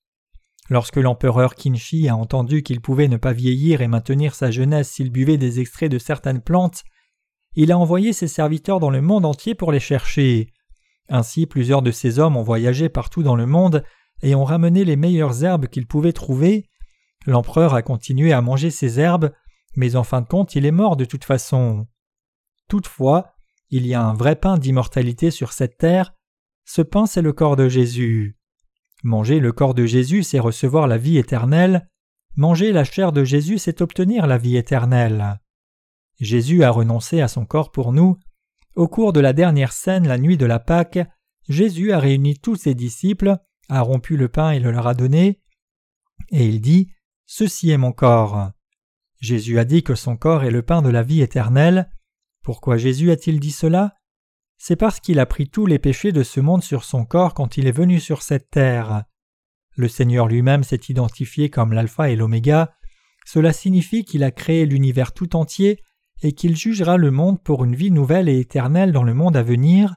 Lorsque 0.69 0.97
l'empereur 0.97 1.55
Kinshi 1.55 2.07
a 2.07 2.15
entendu 2.15 2.61
qu'il 2.61 2.81
pouvait 2.81 3.07
ne 3.07 3.17
pas 3.17 3.33
vieillir 3.33 3.81
et 3.81 3.87
maintenir 3.87 4.35
sa 4.35 4.51
jeunesse 4.51 4.89
s'il 4.89 5.11
buvait 5.11 5.37
des 5.37 5.59
extraits 5.59 5.91
de 5.91 5.97
certaines 5.97 6.41
plantes, 6.41 6.83
il 7.55 7.71
a 7.71 7.77
envoyé 7.77 8.13
ses 8.13 8.27
serviteurs 8.27 8.79
dans 8.79 8.91
le 8.91 9.01
monde 9.01 9.25
entier 9.25 9.55
pour 9.55 9.71
les 9.71 9.79
chercher. 9.79 10.53
Ainsi 11.09 11.47
plusieurs 11.47 11.81
de 11.81 11.91
ces 11.91 12.19
hommes 12.19 12.37
ont 12.37 12.43
voyagé 12.43 12.87
partout 12.89 13.23
dans 13.23 13.35
le 13.35 13.47
monde 13.47 13.83
et 14.21 14.35
ont 14.35 14.43
ramené 14.43 14.85
les 14.85 14.95
meilleures 14.95 15.43
herbes 15.43 15.67
qu'ils 15.67 15.87
pouvaient 15.87 16.13
trouver. 16.13 16.69
L'empereur 17.25 17.73
a 17.73 17.81
continué 17.81 18.31
à 18.31 18.41
manger 18.41 18.69
ces 18.69 18.99
herbes, 18.99 19.31
mais 19.75 19.95
en 19.95 20.03
fin 20.03 20.21
de 20.21 20.27
compte 20.27 20.55
il 20.55 20.65
est 20.65 20.71
mort 20.71 20.95
de 20.95 21.05
toute 21.05 21.23
façon. 21.23 21.87
Toutefois, 22.67 23.33
il 23.69 23.85
y 23.85 23.93
a 23.93 24.03
un 24.03 24.13
vrai 24.13 24.35
pain 24.35 24.57
d'immortalité 24.57 25.31
sur 25.31 25.53
cette 25.53 25.77
terre. 25.77 26.13
Ce 26.65 26.81
pain, 26.81 27.05
c'est 27.05 27.21
le 27.21 27.33
corps 27.33 27.55
de 27.55 27.69
Jésus. 27.69 28.37
Manger 29.03 29.39
le 29.39 29.51
corps 29.51 29.73
de 29.73 29.85
Jésus, 29.85 30.23
c'est 30.23 30.39
recevoir 30.39 30.87
la 30.87 30.97
vie 30.97 31.17
éternelle. 31.17 31.87
Manger 32.35 32.71
la 32.71 32.83
chair 32.83 33.11
de 33.11 33.23
Jésus, 33.23 33.57
c'est 33.57 33.81
obtenir 33.81 34.27
la 34.27 34.37
vie 34.37 34.57
éternelle. 34.57 35.39
Jésus 36.19 36.63
a 36.63 36.71
renoncé 36.71 37.21
à 37.21 37.27
son 37.27 37.45
corps 37.45 37.71
pour 37.71 37.93
nous, 37.93 38.17
au 38.75 38.87
cours 38.87 39.13
de 39.13 39.19
la 39.19 39.33
dernière 39.33 39.73
scène, 39.73 40.07
la 40.07 40.17
nuit 40.17 40.37
de 40.37 40.45
la 40.45 40.59
Pâque, 40.59 40.99
Jésus 41.47 41.91
a 41.91 41.99
réuni 41.99 42.37
tous 42.37 42.55
ses 42.55 42.75
disciples, 42.75 43.37
a 43.67 43.81
rompu 43.81 44.15
le 44.15 44.29
pain 44.29 44.51
et 44.51 44.59
le 44.59 44.71
leur 44.71 44.87
a 44.87 44.93
donné, 44.93 45.41
et 46.29 46.47
il 46.47 46.61
dit 46.61 46.91
Ceci 47.25 47.71
est 47.71 47.77
mon 47.77 47.91
corps. 47.91 48.51
Jésus 49.19 49.59
a 49.59 49.65
dit 49.65 49.83
que 49.83 49.95
son 49.95 50.15
corps 50.15 50.43
est 50.43 50.51
le 50.51 50.61
pain 50.61 50.81
de 50.81 50.89
la 50.89 51.03
vie 51.03 51.21
éternelle. 51.21 51.91
Pourquoi 52.43 52.77
Jésus 52.77 53.11
a-t-il 53.11 53.39
dit 53.39 53.51
cela? 53.51 53.95
C'est 54.57 54.75
parce 54.75 54.99
qu'il 54.99 55.19
a 55.19 55.25
pris 55.25 55.49
tous 55.49 55.65
les 55.65 55.79
péchés 55.79 56.11
de 56.11 56.23
ce 56.23 56.39
monde 56.39 56.63
sur 56.63 56.83
son 56.83 57.05
corps 57.05 57.33
quand 57.33 57.57
il 57.57 57.67
est 57.67 57.71
venu 57.71 57.99
sur 57.99 58.21
cette 58.21 58.49
terre. 58.49 59.03
Le 59.75 59.87
Seigneur 59.87 60.27
lui-même 60.27 60.63
s'est 60.63 60.81
identifié 60.89 61.49
comme 61.49 61.71
l'alpha 61.71 62.09
et 62.09 62.15
l'oméga. 62.15 62.73
Cela 63.25 63.53
signifie 63.53 64.03
qu'il 64.03 64.23
a 64.23 64.31
créé 64.31 64.65
l'univers 64.65 65.13
tout 65.13 65.35
entier 65.35 65.81
et 66.21 66.33
qu'il 66.33 66.57
jugera 66.57 66.97
le 66.97 67.11
monde 67.11 67.41
pour 67.41 67.63
une 67.63 67.75
vie 67.75 67.91
nouvelle 67.91 68.27
et 68.27 68.39
éternelle 68.39 68.91
dans 68.91 69.03
le 69.03 69.13
monde 69.13 69.37
à 69.37 69.43
venir. 69.43 69.95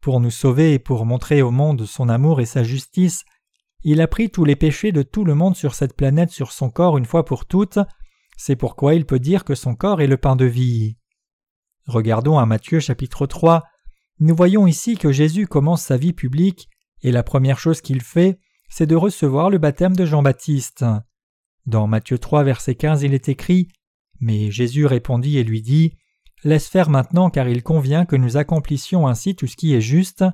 Pour 0.00 0.20
nous 0.20 0.30
sauver 0.30 0.72
et 0.72 0.78
pour 0.78 1.04
montrer 1.04 1.42
au 1.42 1.50
monde 1.50 1.84
son 1.84 2.08
amour 2.08 2.40
et 2.40 2.46
sa 2.46 2.62
justice, 2.62 3.24
il 3.84 4.00
a 4.00 4.06
pris 4.06 4.30
tous 4.30 4.44
les 4.44 4.56
péchés 4.56 4.92
de 4.92 5.02
tout 5.02 5.24
le 5.24 5.34
monde 5.34 5.56
sur 5.56 5.74
cette 5.74 5.96
planète 5.96 6.30
sur 6.30 6.52
son 6.52 6.70
corps 6.70 6.96
une 6.96 7.04
fois 7.04 7.24
pour 7.24 7.46
toutes, 7.46 7.78
c'est 8.36 8.56
pourquoi 8.56 8.94
il 8.94 9.04
peut 9.04 9.18
dire 9.18 9.44
que 9.44 9.54
son 9.54 9.74
corps 9.74 10.00
est 10.00 10.06
le 10.06 10.16
pain 10.16 10.36
de 10.36 10.44
vie. 10.44 10.96
Regardons 11.86 12.38
à 12.38 12.46
Matthieu 12.46 12.80
chapitre 12.80 13.26
3, 13.26 13.64
nous 14.20 14.36
voyons 14.36 14.66
ici 14.66 14.96
que 14.96 15.12
Jésus 15.12 15.46
commence 15.46 15.82
sa 15.82 15.96
vie 15.96 16.12
publique, 16.12 16.68
et 17.02 17.12
la 17.12 17.22
première 17.22 17.58
chose 17.58 17.80
qu'il 17.80 18.02
fait, 18.02 18.38
c'est 18.68 18.86
de 18.86 18.96
recevoir 18.96 19.50
le 19.50 19.58
baptême 19.58 19.96
de 19.96 20.06
Jean-Baptiste. 20.06 20.84
Dans 21.66 21.86
Matthieu 21.86 22.18
3 22.18 22.44
verset 22.44 22.74
15 22.74 23.02
il 23.02 23.14
est 23.14 23.28
écrit 23.28 23.68
mais 24.22 24.52
Jésus 24.52 24.86
répondit 24.86 25.36
et 25.36 25.44
lui 25.44 25.60
dit 25.60 25.98
Laisse 26.44 26.68
faire 26.68 26.88
maintenant, 26.88 27.28
car 27.28 27.48
il 27.48 27.62
convient 27.62 28.06
que 28.06 28.16
nous 28.16 28.36
accomplissions 28.36 29.06
ainsi 29.06 29.36
tout 29.36 29.46
ce 29.46 29.56
qui 29.56 29.74
est 29.74 29.80
juste. 29.80 30.24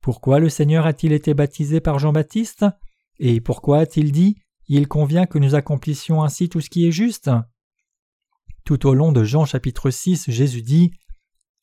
Pourquoi 0.00 0.40
le 0.40 0.48
Seigneur 0.48 0.86
a-t-il 0.86 1.12
été 1.12 1.32
baptisé 1.32 1.80
par 1.80 1.98
Jean-Baptiste? 1.98 2.66
Et 3.18 3.40
pourquoi 3.40 3.78
a-t-il 3.78 4.12
dit 4.12 4.36
Il 4.66 4.88
convient 4.88 5.26
que 5.26 5.38
nous 5.38 5.54
accomplissions 5.54 6.22
ainsi 6.22 6.48
tout 6.48 6.60
ce 6.60 6.70
qui 6.70 6.86
est 6.86 6.92
juste 6.92 7.30
Tout 8.64 8.86
au 8.86 8.94
long 8.94 9.10
de 9.10 9.24
Jean 9.24 9.44
chapitre 9.44 9.90
6, 9.90 10.30
Jésus 10.30 10.62
dit 10.62 10.92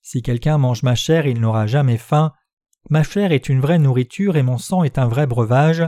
Si 0.02 0.22
quelqu'un 0.22 0.58
mange 0.58 0.84
ma 0.84 0.96
chair, 0.96 1.28
il 1.28 1.40
n'aura 1.40 1.66
jamais 1.66 1.98
faim. 1.98 2.34
Ma 2.90 3.04
chair 3.04 3.32
est 3.32 3.48
une 3.48 3.62
vraie 3.62 3.80
nourriture 3.80 4.36
et 4.36 4.44
mon 4.44 4.58
sang 4.58 4.84
est 4.84 4.98
un 4.98 5.08
vrai 5.08 5.26
breuvage. 5.26 5.88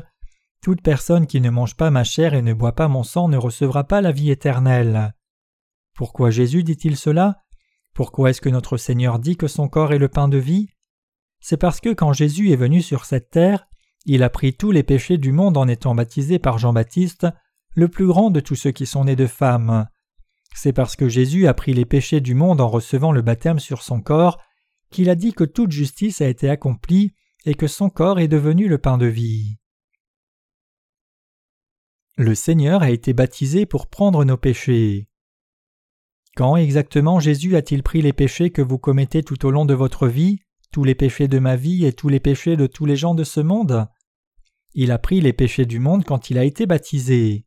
Toute 0.62 0.82
personne 0.82 1.28
qui 1.28 1.42
ne 1.42 1.50
mange 1.50 1.76
pas 1.76 1.92
ma 1.92 2.04
chair 2.04 2.34
et 2.34 2.42
ne 2.42 2.54
boit 2.54 2.76
pas 2.76 2.88
mon 2.88 3.04
sang 3.04 3.28
ne 3.28 3.38
recevra 3.38 3.84
pas 3.84 4.02
la 4.02 4.12
vie 4.12 4.32
éternelle. 4.32 5.14
Pourquoi 5.96 6.30
Jésus 6.30 6.64
dit-il 6.64 6.96
cela? 6.96 7.42
Pourquoi 7.94 8.30
est-ce 8.30 8.42
que 8.42 8.50
notre 8.50 8.78
Seigneur 8.78 9.20
dit 9.20 9.36
que 9.36 9.48
son 9.48 9.68
corps 9.68 9.92
est 9.92 9.98
le 9.98 10.08
pain 10.08 10.30
de 10.30 10.38
vie? 10.38 10.70
C'est 11.42 11.58
parce 11.58 11.82
que 11.82 11.94
quand 11.94 12.14
Jésus 12.14 12.52
est 12.52 12.58
venu 12.58 12.82
sur 12.82 13.04
cette 13.04 13.32
terre, 13.32 13.68
il 14.06 14.24
a 14.24 14.30
pris 14.30 14.54
tous 14.54 14.72
les 14.72 14.84
péchés 14.84 15.18
du 15.18 15.32
monde 15.32 15.58
en 15.58 15.68
étant 15.68 15.94
baptisé 15.94 16.40
par 16.40 16.58
Jean-Baptiste, 16.58 17.28
le 17.74 17.88
plus 17.88 18.08
grand 18.08 18.30
de 18.30 18.40
tous 18.40 18.56
ceux 18.56 18.72
qui 18.72 18.86
sont 18.86 19.06
nés 19.06 19.16
de 19.16 19.28
femmes. 19.28 19.88
C'est 20.54 20.74
parce 20.74 20.96
que 20.96 21.10
Jésus 21.10 21.48
a 21.48 21.54
pris 21.54 21.74
les 21.74 21.86
péchés 21.86 22.22
du 22.22 22.36
monde 22.36 22.62
en 22.62 22.68
recevant 22.68 23.12
le 23.12 23.22
baptême 23.22 23.60
sur 23.60 23.82
son 23.82 24.02
corps 24.02 24.40
qu'il 24.90 25.10
a 25.10 25.16
dit 25.16 25.34
que 25.34 25.46
toute 25.46 25.72
justice 25.72 26.22
a 26.22 26.28
été 26.28 26.50
accomplie 26.50 27.14
et 27.46 27.56
que 27.56 27.68
son 27.68 27.90
corps 27.90 28.20
est 28.20 28.28
devenu 28.28 28.68
le 28.68 28.78
pain 28.78 28.98
de 28.98 29.06
vie. 29.06 29.58
Le 32.18 32.36
Seigneur 32.36 32.84
a 32.84 32.92
été 32.92 33.14
baptisé 33.14 33.66
pour 33.66 33.88
prendre 33.88 34.26
nos 34.26 34.38
péchés. 34.38 35.08
Quand 36.36 36.56
exactement 36.56 37.20
Jésus 37.20 37.56
a-t-il 37.56 37.84
pris 37.84 38.02
les 38.02 38.14
péchés 38.14 38.52
que 38.52 38.62
vous 38.62 38.78
commettez 38.78 39.24
tout 39.24 39.46
au 39.46 39.52
long 39.52 39.66
de 39.66 39.74
votre 39.74 40.08
vie, 40.08 40.40
tous 40.72 40.84
les 40.84 40.96
péchés 40.96 41.28
de 41.28 41.40
ma 41.40 41.56
vie 41.56 41.86
et 41.86 41.94
tous 41.94 42.10
les 42.10 42.20
péchés 42.20 42.58
de 42.58 42.68
tous 42.68 42.86
les 42.86 42.96
gens 42.96 43.16
de 43.16 43.24
ce 43.24 43.40
monde? 43.40 43.88
Il 44.74 44.92
a 44.92 45.00
pris 45.00 45.20
les 45.20 45.34
péchés 45.34 45.66
du 45.66 45.80
monde 45.80 46.06
quand 46.06 46.30
il 46.30 46.38
a 46.38 46.46
été 46.46 46.66
baptisé. 46.66 47.46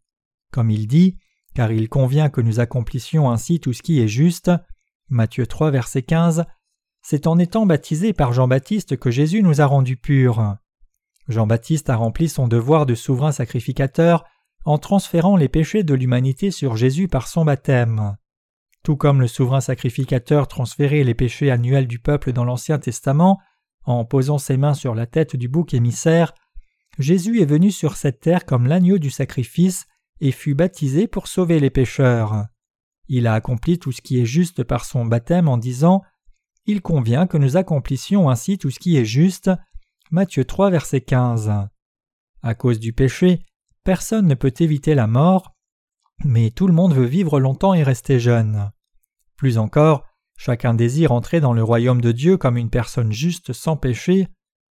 Comme 0.51 0.71
il 0.71 0.87
dit, 0.87 1.19
car 1.55 1.73
il 1.73 1.89
convient 1.89 2.29
que 2.29 2.41
nous 2.41 2.61
accomplissions 2.61 3.31
ainsi 3.31 3.61
tout 3.61 3.73
ce 3.73 3.83
qui 3.83 4.01
est 4.01 4.09
juste. 4.09 4.51
Matthieu 5.09 5.47
3, 5.47 5.71
verset 5.71 6.03
15. 6.03 6.45
C'est 7.03 7.27
en 7.27 7.39
étant 7.39 7.67
baptisé 7.67 8.13
par 8.13 8.33
Jean-Baptiste 8.33 8.97
que 8.97 9.11
Jésus 9.11 9.43
nous 9.43 9.61
a 9.61 9.67
rendus 9.67 9.97
purs. 9.97 10.57
Jean-Baptiste 11.29 11.91
a 11.91 11.97
rempli 11.97 12.29
son 12.29 12.49
devoir 12.49 12.87
de 12.87 12.95
souverain 12.95 13.33
sacrificateur 13.33 14.25
en 14.65 14.79
transférant 14.79 15.37
les 15.37 15.49
péchés 15.49 15.83
de 15.83 15.95
l'humanité 15.95 16.51
sur 16.51 16.77
Jésus 16.77 17.09
par 17.09 17.29
son 17.29 17.45
baptême. 17.45 18.17
Tout 18.83 18.97
comme 18.97 19.21
le 19.21 19.29
souverain 19.29 19.61
sacrificateur 19.61 20.49
transférait 20.49 21.05
les 21.05 21.15
péchés 21.15 21.51
annuels 21.51 21.87
du 21.87 21.99
peuple 21.99 22.33
dans 22.33 22.45
l'Ancien 22.45 22.79
Testament, 22.79 23.39
en 23.85 24.05
posant 24.05 24.39
ses 24.39 24.57
mains 24.57 24.75
sur 24.75 24.95
la 24.95 25.07
tête 25.07 25.37
du 25.37 25.49
bouc 25.49 25.75
émissaire, 25.75 26.35
Jésus 26.99 27.41
est 27.41 27.47
venu 27.47 27.71
sur 27.71 27.97
cette 27.97 28.21
terre 28.21 28.47
comme 28.47 28.67
l'agneau 28.67 28.99
du 28.99 29.11
sacrifice 29.11 29.87
et 30.25 30.33
fut 30.33 30.55
baptisé 30.55 31.07
pour 31.07 31.29
sauver 31.29 31.61
les 31.61 31.69
pécheurs. 31.69 32.47
Il 33.09 33.27
a 33.27 33.35
accompli 33.35 33.79
tout 33.79 33.93
ce 33.93 34.01
qui 34.01 34.19
est 34.19 34.25
juste 34.25 34.65
par 34.65 34.87
son 34.87 35.05
baptême 35.05 35.49
en 35.49 35.59
disant 35.59 36.03
Il 36.65 36.81
convient 36.81 37.27
que 37.27 37.37
nous 37.37 37.59
accomplissions 37.59 38.31
ainsi 38.31 38.57
tout 38.57 38.71
ce 38.71 38.79
qui 38.79 38.97
est 38.97 39.05
juste. 39.05 39.51
Matthieu 40.11 40.47
3, 40.47 40.71
verset 40.71 41.03
15. 41.03 41.53
À 42.43 42.55
cause 42.55 42.81
du 42.81 42.95
péché, 42.95 43.45
personne 43.85 44.27
ne 44.27 44.35
peut 44.35 44.55
éviter 44.61 44.95
la 44.95 45.07
mort, 45.07 45.53
mais 46.25 46.51
tout 46.51 46.69
le 46.69 46.73
monde 46.73 46.95
veut 46.95 47.05
vivre 47.05 47.39
longtemps 47.39 47.75
et 47.75 47.83
rester 47.83 48.19
jeune. 48.19 48.73
Plus 49.37 49.59
encore, 49.59 50.07
chacun 50.39 50.73
désire 50.73 51.13
entrer 51.13 51.41
dans 51.41 51.53
le 51.53 51.63
royaume 51.63 52.01
de 52.01 52.13
Dieu 52.13 52.39
comme 52.39 52.57
une 52.57 52.71
personne 52.71 53.13
juste 53.13 53.53
sans 53.53 53.77
péché. 53.77 54.29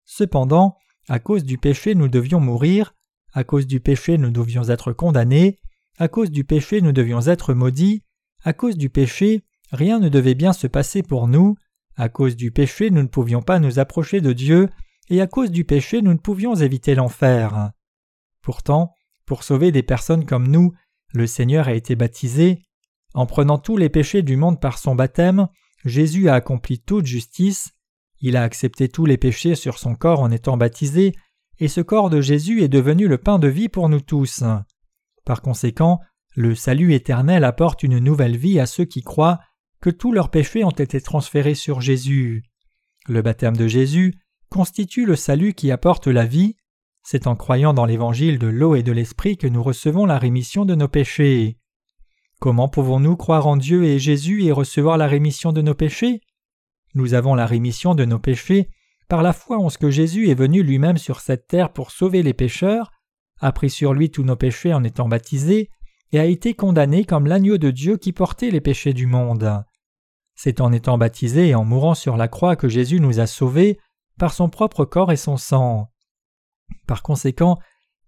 Cependant, 0.04 0.76
à 1.08 1.18
cause 1.20 1.44
du 1.44 1.56
péché 1.56 1.94
nous 1.94 2.08
devions 2.08 2.38
mourir, 2.38 2.92
à 3.38 3.44
cause 3.44 3.68
du 3.68 3.78
péché 3.78 4.18
nous 4.18 4.32
devions 4.32 4.68
être 4.68 4.92
condamnés, 4.92 5.60
à 5.96 6.08
cause 6.08 6.32
du 6.32 6.42
péché 6.42 6.80
nous 6.80 6.90
devions 6.90 7.20
être 7.28 7.54
maudits, 7.54 8.02
à 8.42 8.52
cause 8.52 8.76
du 8.76 8.90
péché 8.90 9.44
rien 9.70 10.00
ne 10.00 10.08
devait 10.08 10.34
bien 10.34 10.52
se 10.52 10.66
passer 10.66 11.04
pour 11.04 11.28
nous, 11.28 11.54
à 11.94 12.08
cause 12.08 12.34
du 12.34 12.50
péché 12.50 12.90
nous 12.90 13.02
ne 13.02 13.06
pouvions 13.06 13.40
pas 13.40 13.60
nous 13.60 13.78
approcher 13.78 14.20
de 14.20 14.32
Dieu, 14.32 14.68
et 15.08 15.20
à 15.20 15.28
cause 15.28 15.52
du 15.52 15.64
péché 15.64 16.02
nous 16.02 16.12
ne 16.12 16.18
pouvions 16.18 16.56
éviter 16.56 16.96
l'enfer. 16.96 17.70
Pourtant, 18.42 18.92
pour 19.24 19.44
sauver 19.44 19.70
des 19.70 19.84
personnes 19.84 20.26
comme 20.26 20.48
nous, 20.48 20.72
le 21.14 21.28
Seigneur 21.28 21.68
a 21.68 21.74
été 21.74 21.94
baptisé. 21.94 22.64
En 23.14 23.26
prenant 23.26 23.58
tous 23.58 23.76
les 23.76 23.88
péchés 23.88 24.22
du 24.22 24.36
monde 24.36 24.60
par 24.60 24.78
son 24.78 24.96
baptême, 24.96 25.46
Jésus 25.84 26.28
a 26.28 26.34
accompli 26.34 26.80
toute 26.80 27.06
justice, 27.06 27.70
il 28.20 28.36
a 28.36 28.42
accepté 28.42 28.88
tous 28.88 29.06
les 29.06 29.16
péchés 29.16 29.54
sur 29.54 29.78
son 29.78 29.94
corps 29.94 30.22
en 30.22 30.32
étant 30.32 30.56
baptisé, 30.56 31.14
et 31.60 31.68
ce 31.68 31.80
corps 31.80 32.10
de 32.10 32.20
Jésus 32.20 32.62
est 32.62 32.68
devenu 32.68 33.08
le 33.08 33.18
pain 33.18 33.38
de 33.38 33.48
vie 33.48 33.68
pour 33.68 33.88
nous 33.88 34.00
tous. 34.00 34.44
Par 35.24 35.42
conséquent, 35.42 36.00
le 36.34 36.54
salut 36.54 36.94
éternel 36.94 37.44
apporte 37.44 37.82
une 37.82 37.98
nouvelle 37.98 38.36
vie 38.36 38.60
à 38.60 38.66
ceux 38.66 38.84
qui 38.84 39.02
croient 39.02 39.40
que 39.80 39.90
tous 39.90 40.12
leurs 40.12 40.30
péchés 40.30 40.64
ont 40.64 40.70
été 40.70 41.00
transférés 41.00 41.54
sur 41.54 41.80
Jésus. 41.80 42.44
Le 43.08 43.22
baptême 43.22 43.56
de 43.56 43.66
Jésus 43.66 44.14
constitue 44.50 45.04
le 45.04 45.16
salut 45.16 45.54
qui 45.54 45.70
apporte 45.70 46.06
la 46.06 46.26
vie. 46.26 46.56
C'est 47.02 47.26
en 47.26 47.36
croyant 47.36 47.74
dans 47.74 47.86
l'évangile 47.86 48.38
de 48.38 48.46
l'eau 48.46 48.74
et 48.74 48.82
de 48.82 48.92
l'esprit 48.92 49.36
que 49.36 49.46
nous 49.46 49.62
recevons 49.62 50.06
la 50.06 50.18
rémission 50.18 50.64
de 50.64 50.74
nos 50.74 50.88
péchés. 50.88 51.58
Comment 52.40 52.68
pouvons-nous 52.68 53.16
croire 53.16 53.46
en 53.46 53.56
Dieu 53.56 53.84
et 53.84 53.98
Jésus 53.98 54.44
et 54.44 54.52
recevoir 54.52 54.96
la 54.96 55.08
rémission 55.08 55.52
de 55.52 55.62
nos 55.62 55.74
péchés? 55.74 56.20
Nous 56.94 57.14
avons 57.14 57.34
la 57.34 57.46
rémission 57.46 57.94
de 57.94 58.04
nos 58.04 58.18
péchés 58.18 58.68
par 59.08 59.22
la 59.22 59.32
foi 59.32 59.58
en 59.58 59.70
ce 59.70 59.78
que 59.78 59.90
Jésus 59.90 60.28
est 60.28 60.34
venu 60.34 60.62
lui-même 60.62 60.98
sur 60.98 61.20
cette 61.20 61.46
terre 61.46 61.72
pour 61.72 61.90
sauver 61.90 62.22
les 62.22 62.34
pécheurs, 62.34 62.92
a 63.40 63.52
pris 63.52 63.70
sur 63.70 63.94
lui 63.94 64.10
tous 64.10 64.22
nos 64.22 64.36
péchés 64.36 64.74
en 64.74 64.84
étant 64.84 65.08
baptisé, 65.08 65.70
et 66.12 66.18
a 66.18 66.24
été 66.24 66.54
condamné 66.54 67.04
comme 67.04 67.26
l'agneau 67.26 67.58
de 67.58 67.70
Dieu 67.70 67.96
qui 67.96 68.12
portait 68.12 68.50
les 68.50 68.60
péchés 68.60 68.94
du 68.94 69.06
monde. 69.06 69.62
C'est 70.34 70.60
en 70.60 70.72
étant 70.72 70.98
baptisé 70.98 71.48
et 71.48 71.54
en 71.54 71.64
mourant 71.64 71.94
sur 71.94 72.16
la 72.16 72.28
croix 72.28 72.56
que 72.56 72.68
Jésus 72.68 73.00
nous 73.00 73.20
a 73.20 73.26
sauvés 73.26 73.78
par 74.18 74.32
son 74.32 74.48
propre 74.48 74.84
corps 74.84 75.12
et 75.12 75.16
son 75.16 75.36
sang. 75.36 75.90
Par 76.86 77.02
conséquent, 77.02 77.58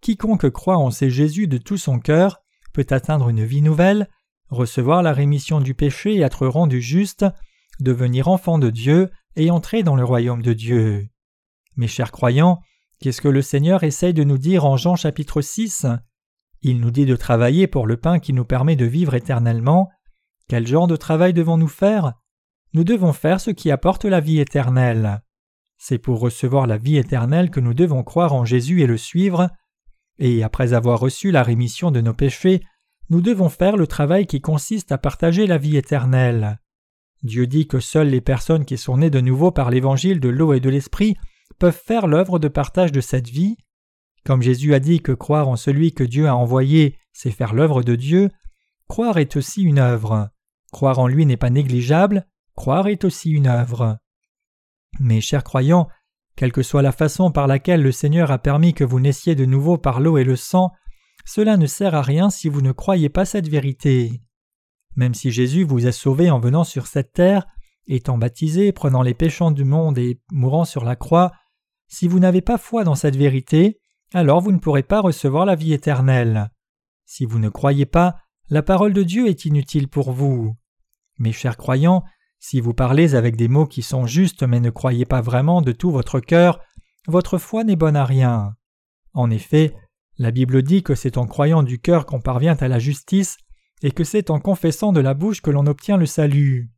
quiconque 0.01 0.49
croit 0.51 0.79
en 0.79 0.91
ces 0.91 1.11
Jésus 1.11 1.47
de 1.47 1.59
tout 1.59 1.77
son 1.77 1.99
cœur 1.99 2.41
peut 2.73 2.87
atteindre 2.91 3.29
une 3.29 3.45
vie 3.45 3.63
nouvelle, 3.63 4.09
recevoir 4.49 5.03
la 5.03 5.13
rémission 5.13 5.61
du 5.61 5.75
péché 5.75 6.15
et 6.15 6.21
être 6.21 6.47
rendu 6.47 6.81
juste, 6.81 7.27
devenir 7.81 8.29
enfant 8.29 8.59
de 8.59 8.71
Dieu 8.71 9.11
et 9.41 9.51
entrer 9.51 9.83
dans 9.83 9.97
le 9.97 10.05
royaume 10.05 10.43
de 10.43 10.53
Dieu. 10.53 11.09
Mes 11.75 11.89
chers 11.89 12.13
croyants, 12.13 12.61
qu'est-ce 13.01 13.23
que 13.23 13.29
le 13.29 13.41
Seigneur 13.41 13.85
essaye 13.85 14.13
de 14.13 14.23
nous 14.23 14.37
dire 14.37 14.67
en 14.67 14.77
Jean 14.77 14.97
chapitre 14.97 15.41
6 15.41 15.87
Il 16.61 16.79
nous 16.79 16.91
dit 16.91 17.07
de 17.07 17.17
travailler 17.17 17.67
pour 17.67 17.87
le 17.87 17.97
pain 17.97 18.19
qui 18.19 18.35
nous 18.35 18.45
permet 18.45 18.77
de 18.77 18.85
vivre 18.85 19.15
éternellement. 19.15 19.89
Quel 20.47 20.67
genre 20.67 20.87
de 20.87 20.97
travail 20.97 21.33
devons-nous 21.33 21.69
faire? 21.69 22.13
Nous 22.75 22.85
devons 22.85 23.15
faire 23.15 23.41
ce 23.41 23.51
qui 23.51 23.71
apporte 23.71 24.05
la 24.05 24.21
vie 24.21 24.41
éternelle. 24.41 25.23
C'est 25.79 25.99
pour 25.99 26.21
recevoir 26.21 26.67
la 26.67 26.77
vie 26.77 26.99
éternelle 26.99 27.49
que 27.51 27.61
nous 27.61 27.73
devons 27.73 28.03
croire 28.03 28.35
en 28.35 28.45
Jésus 28.45 28.83
et 28.83 28.87
le 28.87 28.99
suivre, 28.99 29.49
et 30.19 30.43
après 30.43 30.75
avoir 30.75 31.01
reçu 31.01 31.31
la 31.31 31.43
rémission 31.43 31.91
de 31.91 32.03
nos 32.03 32.13
péchés, 32.13 32.63
nous 33.09 33.23
devons 33.23 33.49
faire 33.49 33.79
le 33.79 33.87
travail 33.87 34.27
qui 34.27 34.43
consiste 34.43 34.93
à 34.93 34.99
partager 34.99 35.47
la 35.47 35.57
vie 35.57 35.79
éternelle. 35.79 36.61
Dieu 37.23 37.47
dit 37.47 37.67
que 37.67 37.81
seules 37.81 38.09
les 38.09 38.21
personnes 38.21 38.65
qui 38.65 38.79
sont 38.79 38.99
nées 38.99 39.11
de 39.11 39.21
nouveau 39.21 39.51
par 39.51 39.71
l'évangile 39.71 40.21
de 40.21 40.29
l'eau 40.29 40.53
et 40.53 40.61
de 40.61 40.71
l'esprit 40.71 41.17
peuvent 41.59 41.79
faire 41.79 42.07
l'œuvre 42.07 42.39
de 42.39 42.49
partage 42.49 42.93
de 42.93 43.01
cette 43.01 43.29
vie. 43.29 43.57
Comme 44.25 44.43
Jésus 44.43 44.75
a 44.75 44.81
dit 44.81 45.01
que 45.01 45.13
croire 45.13 45.49
en 45.49 45.57
celui 45.57 45.93
que 45.93 46.05
Dieu 46.05 46.29
a 46.29 46.37
envoyé, 46.37 46.99
c'est 47.13 47.31
faire 47.31 47.55
l'œuvre 47.55 47.83
de 47.83 47.95
Dieu, 47.95 48.31
croire 48.89 49.19
est 49.19 49.37
aussi 49.37 49.63
une 49.63 49.79
œuvre. 49.79 50.31
Croire 50.73 50.99
en 50.99 51.09
lui 51.09 51.27
n'est 51.27 51.37
pas 51.37 51.51
négligeable, 51.51 52.27
croire 52.55 52.89
est 52.89 53.05
aussi 53.05 53.31
une 53.31 53.47
œuvre. 53.47 53.99
Mais 54.99 55.21
chers 55.21 55.45
croyants, 55.45 55.89
quelle 56.37 56.53
que 56.53 56.63
soit 56.63 56.83
la 56.83 56.93
façon 56.93 57.31
par 57.31 57.47
laquelle 57.47 57.83
le 57.83 57.93
Seigneur 57.93 58.31
a 58.31 58.39
permis 58.39 58.73
que 58.73 58.85
vous 58.85 59.01
naissiez 59.01 59.35
de 59.35 59.45
nouveau 59.45 59.77
par 59.77 60.01
l'eau 60.01 60.17
et 60.17 60.25
le 60.25 60.37
sang, 60.37 60.71
cela 61.27 61.57
ne 61.57 61.67
sert 61.67 61.95
à 61.95 62.03
rien 62.03 62.31
si 62.31 62.49
vous 62.49 62.63
ne 62.63 62.73
croyez 62.73 63.09
pas 63.09 63.25
cette 63.25 63.49
vérité. 63.49 64.23
Même 64.97 65.15
si 65.15 65.31
Jésus 65.31 65.65
vous 65.65 65.87
a 65.87 65.93
sauvé 65.93 66.31
en 66.31 66.41
venant 66.41 66.65
sur 66.65 66.87
cette 66.87 67.13
terre, 67.13 67.47
étant 67.87 68.19
baptisé, 68.19 68.73
prenant 68.73 69.03
les 69.03 69.15
péchants 69.15 69.51
du 69.51 69.65
monde 69.65 69.99
et 69.99 70.21
mourant 70.31 70.65
sur 70.65 70.85
la 70.85 70.97
croix, 70.97 71.33
si 71.89 72.07
vous 72.07 72.19
n'avez 72.19 72.41
pas 72.41 72.59
foi 72.59 72.85
dans 72.85 72.95
cette 72.95 73.17
vérité, 73.17 73.81
alors 74.15 74.41
vous 74.41 74.53
ne 74.53 74.59
pourrez 74.59 74.83
pas 74.83 75.01
recevoir 75.01 75.45
la 75.45 75.55
vie 75.55 75.73
éternelle. 75.73 76.51
Si 77.05 77.25
vous 77.25 77.39
ne 77.39 77.49
croyez 77.49 77.87
pas, 77.87 78.17
la 78.49 78.63
parole 78.63 78.93
de 78.93 79.03
Dieu 79.03 79.29
est 79.29 79.45
inutile 79.45 79.89
pour 79.89 80.13
vous. 80.13 80.57
Mes 81.19 81.33
chers 81.33 81.57
croyants, 81.57 82.05
si 82.39 82.61
vous 82.61 82.75
parlez 82.75 83.15
avec 83.15 83.37
des 83.37 83.49
mots 83.49 83.67
qui 83.67 83.83
sont 83.83 84.07
justes 84.07 84.43
mais 84.43 84.61
ne 84.61 84.71
croyez 84.71 85.05
pas 85.05 85.21
vraiment 85.21 85.63
de 85.63 85.73
tout 85.73 85.91
votre 85.91 86.21
cœur, 86.21 86.61
votre 87.07 87.39
foi 87.39 87.65
n'est 87.65 87.77
bonne 87.77 87.97
à 87.97 88.05
rien. 88.05 88.57
En 89.13 89.31
effet, 89.31 89.75
la 90.19 90.31
Bible 90.31 90.63
dit 90.63 90.83
que 90.83 90.95
c'est 90.95 91.19
en 91.19 91.27
croyant 91.27 91.63
du 91.63 91.81
cœur 91.81 92.07
qu'on 92.07 92.21
parvient 92.21 92.57
à 92.57 92.69
la 92.69 92.79
justice 92.79 93.37
et 93.83 93.91
que 93.93 94.05
c'est 94.05 94.31
en 94.31 94.41
confessant 94.41 94.93
de 94.93 95.01
la 95.01 95.15
bouche 95.15 95.41
que 95.41 95.51
l'on 95.51 95.67
obtient 95.67 95.97
le 95.97 96.07
salut. 96.07 96.71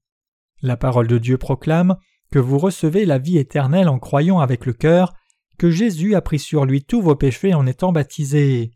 La 0.63 0.77
parole 0.77 1.09
de 1.09 1.19
Dieu 1.19 1.39
proclame 1.39 1.97
que 2.31 2.39
vous 2.39 2.59
recevez 2.59 3.05
la 3.05 3.19
vie 3.19 3.39
éternelle 3.39 3.89
en 3.89 3.99
croyant 3.99 4.41
avec 4.41 4.65
le 4.67 4.73
cœur 4.73 5.15
que 5.59 5.71
Jésus 5.71 6.15
a 6.15 6.23
pris 6.23 6.39
sur 6.39 6.65
lui 6.65 6.83
tous 6.83 7.03
vos 7.03 7.15
péchés 7.15 7.55
en 7.55 7.67
étant 7.67 7.93
baptisé. 7.93 8.73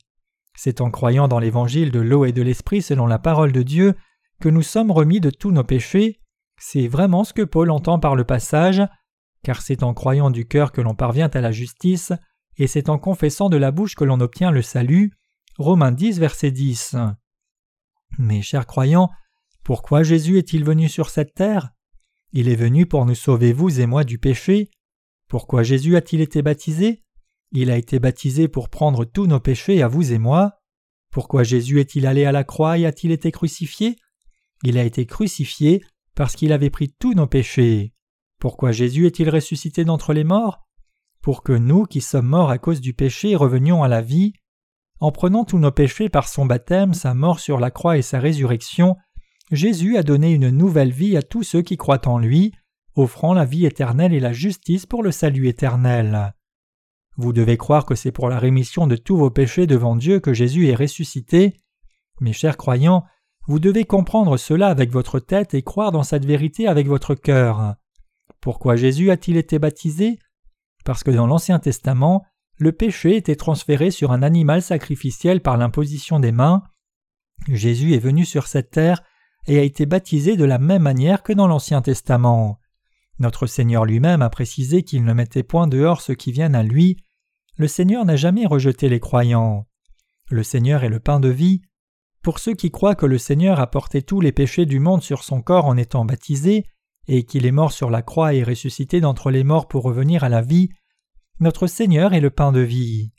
C'est 0.56 0.80
en 0.80 0.90
croyant 0.90 1.28
dans 1.28 1.38
l'évangile 1.38 1.90
de 1.90 2.00
l'eau 2.00 2.24
et 2.24 2.32
de 2.32 2.42
l'esprit 2.42 2.82
selon 2.82 3.06
la 3.06 3.18
parole 3.18 3.52
de 3.52 3.62
Dieu 3.62 3.94
que 4.40 4.48
nous 4.48 4.62
sommes 4.62 4.90
remis 4.90 5.20
de 5.20 5.30
tous 5.30 5.50
nos 5.50 5.64
péchés. 5.64 6.20
C'est 6.58 6.88
vraiment 6.88 7.24
ce 7.24 7.32
que 7.32 7.42
Paul 7.42 7.70
entend 7.70 7.98
par 7.98 8.16
le 8.16 8.24
passage, 8.24 8.82
car 9.42 9.62
c'est 9.62 9.82
en 9.82 9.94
croyant 9.94 10.30
du 10.30 10.46
cœur 10.46 10.72
que 10.72 10.80
l'on 10.80 10.94
parvient 10.94 11.30
à 11.32 11.40
la 11.40 11.52
justice, 11.52 12.12
et 12.56 12.66
c'est 12.66 12.88
en 12.88 12.98
confessant 12.98 13.48
de 13.48 13.56
la 13.56 13.70
bouche 13.70 13.94
que 13.94 14.04
l'on 14.04 14.20
obtient 14.20 14.50
le 14.50 14.62
salut. 14.62 15.12
Romains 15.58 15.92
10, 15.92 16.18
verset 16.18 16.50
10. 16.50 16.96
Mes 18.18 18.40
chers 18.42 18.66
croyants, 18.66 19.10
pourquoi 19.62 20.02
Jésus 20.02 20.38
est-il 20.38 20.64
venu 20.64 20.88
sur 20.88 21.10
cette 21.10 21.34
terre? 21.34 21.70
Il 22.32 22.48
est 22.48 22.56
venu 22.56 22.86
pour 22.86 23.04
nous 23.04 23.14
sauver 23.14 23.52
vous 23.52 23.80
et 23.80 23.86
moi 23.86 24.04
du 24.04 24.18
péché. 24.18 24.70
Pourquoi 25.28 25.62
Jésus 25.62 25.96
a-t-il 25.96 26.20
été 26.20 26.40
baptisé? 26.40 27.02
Il 27.52 27.70
a 27.70 27.76
été 27.76 27.98
baptisé 27.98 28.48
pour 28.48 28.68
prendre 28.68 29.04
tous 29.04 29.26
nos 29.26 29.40
péchés 29.40 29.82
à 29.82 29.88
vous 29.88 30.12
et 30.12 30.18
moi. 30.18 30.52
Pourquoi 31.10 31.42
Jésus 31.42 31.80
est-il 31.80 32.06
allé 32.06 32.24
à 32.24 32.32
la 32.32 32.44
croix 32.44 32.78
et 32.78 32.86
a-t-il 32.86 33.12
été 33.12 33.30
crucifié? 33.32 33.96
Il 34.62 34.78
a 34.78 34.84
été 34.84 35.06
crucifié 35.06 35.84
parce 36.14 36.36
qu'il 36.36 36.52
avait 36.52 36.70
pris 36.70 36.94
tous 36.98 37.14
nos 37.14 37.26
péchés. 37.26 37.92
Pourquoi 38.38 38.72
Jésus 38.72 39.06
est-il 39.06 39.28
ressuscité 39.30 39.84
d'entre 39.84 40.12
les 40.12 40.24
morts? 40.24 40.66
Pour 41.22 41.42
que 41.42 41.52
nous, 41.52 41.84
qui 41.84 42.00
sommes 42.00 42.28
morts 42.28 42.50
à 42.50 42.58
cause 42.58 42.80
du 42.80 42.94
péché, 42.94 43.36
revenions 43.36 43.82
à 43.82 43.88
la 43.88 44.00
vie. 44.00 44.32
En 44.98 45.12
prenant 45.12 45.44
tous 45.44 45.58
nos 45.58 45.70
péchés 45.70 46.08
par 46.08 46.28
son 46.28 46.46
baptême, 46.46 46.94
sa 46.94 47.14
mort 47.14 47.40
sur 47.40 47.60
la 47.60 47.70
croix 47.70 47.98
et 47.98 48.02
sa 48.02 48.18
résurrection, 48.18 48.96
Jésus 49.52 49.96
a 49.96 50.02
donné 50.02 50.32
une 50.32 50.50
nouvelle 50.50 50.90
vie 50.90 51.16
à 51.16 51.22
tous 51.22 51.42
ceux 51.42 51.62
qui 51.62 51.76
croient 51.76 52.08
en 52.08 52.18
lui, 52.18 52.52
offrant 52.94 53.34
la 53.34 53.44
vie 53.44 53.66
éternelle 53.66 54.14
et 54.14 54.20
la 54.20 54.32
justice 54.32 54.86
pour 54.86 55.02
le 55.02 55.12
salut 55.12 55.48
éternel. 55.48 56.34
Vous 57.18 57.32
devez 57.32 57.56
croire 57.56 57.84
que 57.84 57.94
c'est 57.94 58.12
pour 58.12 58.28
la 58.28 58.38
rémission 58.38 58.86
de 58.86 58.96
tous 58.96 59.16
vos 59.16 59.30
péchés 59.30 59.66
devant 59.66 59.96
Dieu 59.96 60.20
que 60.20 60.34
Jésus 60.34 60.68
est 60.68 60.74
ressuscité. 60.74 61.56
Mes 62.20 62.32
chers 62.32 62.56
croyants, 62.56 63.04
vous 63.46 63.58
devez 63.58 63.84
comprendre 63.84 64.36
cela 64.36 64.68
avec 64.68 64.90
votre 64.90 65.20
tête 65.20 65.54
et 65.54 65.62
croire 65.62 65.92
dans 65.92 66.02
cette 66.02 66.24
vérité 66.24 66.66
avec 66.66 66.88
votre 66.88 67.14
cœur. 67.14 67.76
Pourquoi 68.40 68.76
Jésus 68.76 69.10
a-t-il 69.10 69.36
été 69.36 69.58
baptisé? 69.58 70.18
Parce 70.84 71.04
que 71.04 71.10
dans 71.10 71.26
l'Ancien 71.26 71.58
Testament, 71.58 72.24
le 72.58 72.72
péché 72.72 73.16
était 73.16 73.36
transféré 73.36 73.90
sur 73.90 74.12
un 74.12 74.22
animal 74.22 74.62
sacrificiel 74.62 75.40
par 75.40 75.56
l'imposition 75.56 76.20
des 76.20 76.32
mains. 76.32 76.62
Jésus 77.48 77.94
est 77.94 77.98
venu 77.98 78.24
sur 78.24 78.46
cette 78.46 78.70
terre 78.70 79.02
et 79.46 79.58
a 79.58 79.62
été 79.62 79.86
baptisé 79.86 80.36
de 80.36 80.44
la 80.44 80.58
même 80.58 80.82
manière 80.82 81.22
que 81.22 81.32
dans 81.32 81.46
l'Ancien 81.46 81.82
Testament. 81.82 82.58
Notre 83.18 83.46
Seigneur 83.46 83.84
lui-même 83.84 84.22
a 84.22 84.30
précisé 84.30 84.82
qu'il 84.82 85.04
ne 85.04 85.12
mettait 85.12 85.42
point 85.42 85.66
dehors 85.66 86.00
ceux 86.00 86.14
qui 86.14 86.32
viennent 86.32 86.54
à 86.54 86.62
lui. 86.62 86.96
Le 87.56 87.68
Seigneur 87.68 88.04
n'a 88.04 88.16
jamais 88.16 88.46
rejeté 88.46 88.88
les 88.88 89.00
croyants. 89.00 89.66
Le 90.30 90.42
Seigneur 90.42 90.82
est 90.82 90.88
le 90.88 91.00
pain 91.00 91.20
de 91.20 91.28
vie. 91.28 91.62
Pour 92.22 92.38
ceux 92.38 92.54
qui 92.54 92.70
croient 92.70 92.96
que 92.96 93.06
le 93.06 93.18
Seigneur 93.18 93.60
a 93.60 93.70
porté 93.70 94.02
tous 94.02 94.20
les 94.20 94.32
péchés 94.32 94.66
du 94.66 94.80
monde 94.80 95.02
sur 95.02 95.22
son 95.22 95.40
corps 95.40 95.66
en 95.66 95.76
étant 95.76 96.04
baptisé, 96.04 96.64
et 97.06 97.22
qu'il 97.22 97.46
est 97.46 97.52
mort 97.52 97.72
sur 97.72 97.88
la 97.88 98.02
croix 98.02 98.34
et 98.34 98.42
ressuscité 98.42 99.00
d'entre 99.00 99.30
les 99.30 99.44
morts 99.44 99.68
pour 99.68 99.84
revenir 99.84 100.24
à 100.24 100.28
la 100.28 100.42
vie, 100.42 100.70
notre 101.38 101.66
Seigneur 101.66 102.14
est 102.14 102.20
le 102.20 102.30
pain 102.30 102.52
de 102.52 102.60
vie. 102.60 103.12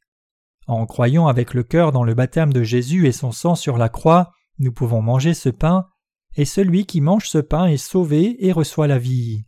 En 0.68 0.86
croyant 0.86 1.28
avec 1.28 1.54
le 1.54 1.64
cœur 1.64 1.92
dans 1.92 2.04
le 2.04 2.14
baptême 2.14 2.52
de 2.52 2.64
Jésus 2.64 3.08
et 3.08 3.12
son 3.12 3.32
sang 3.32 3.56
sur 3.56 3.78
la 3.78 3.90
croix, 3.90 4.32
nous 4.60 4.72
pouvons 4.72 5.02
manger 5.02 5.34
ce 5.34 5.50
pain, 5.50 5.88
et 6.36 6.46
celui 6.46 6.86
qui 6.86 7.00
mange 7.00 7.30
ce 7.30 7.38
pain 7.38 7.68
est 7.68 7.78
sauvé 7.78 8.46
et 8.46 8.52
reçoit 8.52 8.88
la 8.88 8.98
vie. 8.98 9.46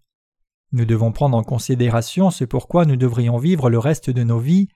Nous 0.71 0.85
devons 0.85 1.11
prendre 1.11 1.35
en 1.35 1.43
considération 1.43 2.29
ce 2.29 2.45
pourquoi 2.45 2.85
nous 2.85 2.95
devrions 2.95 3.37
vivre 3.37 3.69
le 3.69 3.79
reste 3.79 4.09
de 4.11 4.23
nos 4.23 4.39
vies. 4.39 4.69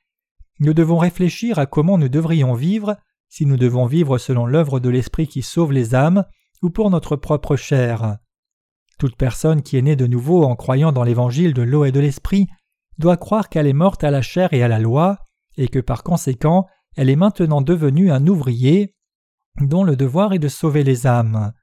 Nous 0.60 0.74
devons 0.74 0.98
réfléchir 0.98 1.60
à 1.60 1.66
comment 1.66 1.98
nous 1.98 2.10
devrions 2.10 2.56
vivre, 2.56 2.98
si 3.30 3.46
nous 3.46 3.58
devons 3.58 3.86
vivre 3.86 4.18
selon 4.18 4.46
l'œuvre 4.46 4.80
de 4.80 4.90
l'Esprit 4.90 5.28
qui 5.28 5.44
sauve 5.44 5.72
les 5.72 5.94
âmes, 5.94 6.26
ou 6.62 6.72
pour 6.72 6.90
notre 6.90 7.16
propre 7.16 7.56
chair. 7.56 8.18
Toute 8.98 9.16
personne 9.16 9.62
qui 9.62 9.78
est 9.78 9.82
née 9.82 9.96
de 9.96 10.08
nouveau 10.08 10.44
en 10.44 10.56
croyant 10.56 10.92
dans 10.92 11.04
l'évangile 11.04 11.54
de 11.54 11.62
l'eau 11.62 11.86
et 11.86 11.92
de 11.92 12.00
l'Esprit 12.00 12.48
doit 12.98 13.18
croire 13.18 13.50
qu'elle 13.50 13.68
est 13.68 13.74
morte 13.74 14.04
à 14.04 14.12
la 14.12 14.22
chair 14.22 14.54
et 14.54 14.64
à 14.64 14.68
la 14.68 14.80
loi, 14.80 15.20
et 15.58 15.68
que 15.68 15.80
par 15.80 16.04
conséquent 16.04 16.68
elle 16.96 17.10
est 17.10 17.16
maintenant 17.16 17.62
devenue 17.62 18.12
un 18.12 18.28
ouvrier 18.28 18.96
dont 19.60 19.84
le 19.84 19.96
devoir 19.96 20.34
est 20.34 20.40
de 20.40 20.48
sauver 20.48 20.84
les 20.84 21.08
âmes. 21.08 21.54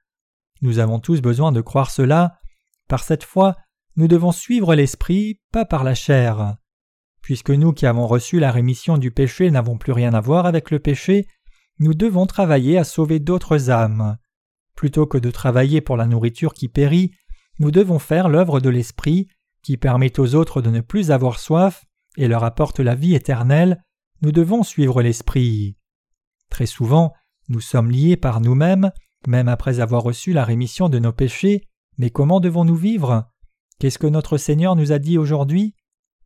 Nous 0.61 0.79
avons 0.79 0.99
tous 0.99 1.21
besoin 1.21 1.51
de 1.51 1.61
croire 1.61 1.89
cela. 1.89 2.37
Par 2.87 3.03
cette 3.03 3.23
foi, 3.23 3.55
nous 3.95 4.07
devons 4.07 4.31
suivre 4.31 4.75
l'Esprit, 4.75 5.39
pas 5.51 5.65
par 5.65 5.83
la 5.83 5.95
chair. 5.95 6.55
Puisque 7.21 7.51
nous 7.51 7.73
qui 7.73 7.85
avons 7.85 8.07
reçu 8.07 8.39
la 8.39 8.51
rémission 8.51 8.97
du 8.97 9.11
péché 9.11 9.51
n'avons 9.51 9.77
plus 9.77 9.91
rien 9.91 10.13
à 10.13 10.21
voir 10.21 10.45
avec 10.45 10.71
le 10.71 10.79
péché, 10.79 11.27
nous 11.79 11.93
devons 11.93 12.25
travailler 12.25 12.77
à 12.77 12.83
sauver 12.83 13.19
d'autres 13.19 13.69
âmes. 13.69 14.17
Plutôt 14.75 15.05
que 15.05 15.17
de 15.17 15.31
travailler 15.31 15.81
pour 15.81 15.97
la 15.97 16.05
nourriture 16.05 16.53
qui 16.53 16.67
périt, 16.67 17.11
nous 17.59 17.71
devons 17.71 17.99
faire 17.99 18.29
l'œuvre 18.29 18.59
de 18.59 18.69
l'Esprit, 18.69 19.27
qui 19.63 19.77
permet 19.77 20.19
aux 20.19 20.35
autres 20.35 20.61
de 20.61 20.69
ne 20.69 20.81
plus 20.81 21.11
avoir 21.11 21.39
soif 21.39 21.85
et 22.17 22.27
leur 22.27 22.43
apporte 22.43 22.79
la 22.79 22.95
vie 22.95 23.15
éternelle, 23.15 23.83
nous 24.21 24.31
devons 24.31 24.63
suivre 24.63 25.01
l'Esprit. 25.01 25.77
Très 26.49 26.65
souvent, 26.65 27.13
nous 27.47 27.61
sommes 27.61 27.91
liés 27.91 28.17
par 28.17 28.41
nous-mêmes, 28.41 28.91
même 29.27 29.47
après 29.47 29.79
avoir 29.79 30.03
reçu 30.03 30.33
la 30.33 30.43
rémission 30.43 30.89
de 30.89 30.99
nos 30.99 31.13
péchés, 31.13 31.67
mais 31.97 32.09
comment 32.09 32.39
devons-nous 32.39 32.75
vivre? 32.75 33.29
Qu'est-ce 33.79 33.99
que 33.99 34.07
notre 34.07 34.37
Seigneur 34.37 34.75
nous 34.75 34.91
a 34.91 34.99
dit 34.99 35.17
aujourd'hui? 35.17 35.75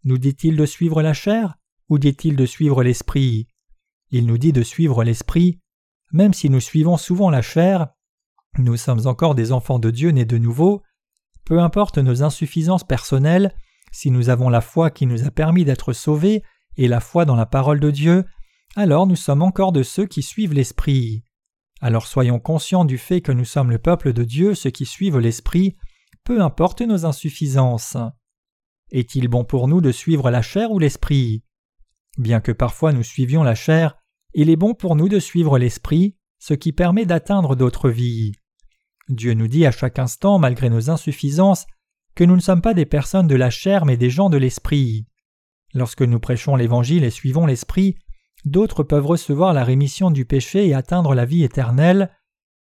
Nous 0.04 0.18
dit-il 0.18 0.56
de 0.56 0.66
suivre 0.66 1.02
la 1.02 1.14
chair 1.14 1.56
ou 1.90 2.00
dit-il 2.00 2.36
de 2.36 2.46
suivre 2.46 2.84
l'Esprit? 2.84 3.48
Il 4.12 4.26
nous 4.26 4.38
dit 4.38 4.54
de 4.54 4.64
suivre 4.64 5.04
l'Esprit. 5.04 5.60
Même 6.12 6.34
si 6.34 6.50
nous 6.50 6.60
suivons 6.60 6.98
souvent 6.98 7.30
la 7.30 7.42
chair, 7.42 7.88
nous 8.58 8.78
sommes 8.78 9.08
encore 9.08 9.36
des 9.36 9.52
enfants 9.52 9.80
de 9.80 9.92
Dieu 9.92 10.12
nés 10.12 10.26
de 10.26 10.38
nouveau. 10.38 10.84
Peu 11.46 11.60
importe 11.60 11.98
nos 11.98 12.24
insuffisances 12.24 12.84
personnelles, 12.84 13.54
si 13.92 14.12
nous 14.12 14.30
avons 14.30 14.50
la 14.50 14.62
foi 14.62 14.90
qui 14.90 15.06
nous 15.06 15.26
a 15.26 15.32
permis 15.32 15.64
d'être 15.64 15.94
sauvés 15.94 16.44
et 16.76 16.88
la 16.88 17.00
foi 17.00 17.26
dans 17.26 17.36
la 17.36 17.46
parole 17.46 17.80
de 17.80 17.92
Dieu, 17.92 18.26
alors 18.76 19.08
nous 19.08 19.16
sommes 19.16 19.42
encore 19.42 19.72
de 19.72 19.84
ceux 19.84 20.06
qui 20.06 20.22
suivent 20.22 20.54
l'Esprit. 20.54 21.24
Alors 21.82 22.08
soyons 22.08 22.40
conscients 22.40 22.84
du 22.84 22.98
fait 22.98 23.22
que 23.22 23.32
nous 23.32 23.46
sommes 23.46 23.72
le 23.72 23.78
peuple 23.78 24.12
de 24.12 24.24
Dieu, 24.24 24.56
ceux 24.56 24.72
qui 24.72 24.86
suivent 24.86 25.20
l'Esprit, 25.20 25.76
peu 26.24 26.42
importe 26.42 26.82
nos 26.82 27.06
insuffisances. 27.06 27.96
Est-il 28.92 29.28
bon 29.28 29.46
pour 29.46 29.68
nous 29.68 29.82
de 29.82 29.92
suivre 29.92 30.32
la 30.32 30.42
chair 30.42 30.72
ou 30.72 30.80
l'Esprit? 30.80 31.44
Bien 32.18 32.42
que 32.42 32.52
parfois 32.52 32.92
nous 32.92 33.04
suivions 33.04 33.44
la 33.44 33.56
chair, 33.56 33.98
il 34.34 34.50
est 34.50 34.56
bon 34.56 34.74
pour 34.74 34.96
nous 34.96 35.10
de 35.10 35.20
suivre 35.20 35.58
l'Esprit, 35.60 36.18
ce 36.40 36.54
qui 36.54 36.74
permet 36.74 37.06
d'atteindre 37.06 37.56
d'autres 37.56 37.90
vies. 37.90 38.34
Dieu 39.10 39.34
nous 39.34 39.48
dit 39.48 39.66
à 39.66 39.72
chaque 39.72 40.00
instant, 40.00 40.40
malgré 40.40 40.70
nos 40.70 40.90
insuffisances, 40.90 41.66
que 42.16 42.24
nous 42.24 42.36
ne 42.36 42.42
sommes 42.42 42.62
pas 42.62 42.74
des 42.74 42.86
personnes 42.86 43.28
de 43.28 43.36
la 43.36 43.50
chair 43.50 43.86
mais 43.86 43.98
des 43.98 44.10
gens 44.10 44.30
de 44.30 44.38
l'esprit. 44.38 45.06
Lorsque 45.76 46.02
nous 46.02 46.20
prêchons 46.20 46.56
l'Évangile 46.56 47.04
et 47.04 47.10
suivons 47.10 47.46
l'Esprit, 47.46 47.98
d'autres 48.46 48.84
peuvent 48.84 49.06
recevoir 49.06 49.54
la 49.54 49.66
rémission 49.66 50.10
du 50.10 50.24
péché 50.24 50.66
et 50.66 50.74
atteindre 50.74 51.14
la 51.14 51.26
vie 51.26 51.44
éternelle. 51.44 52.16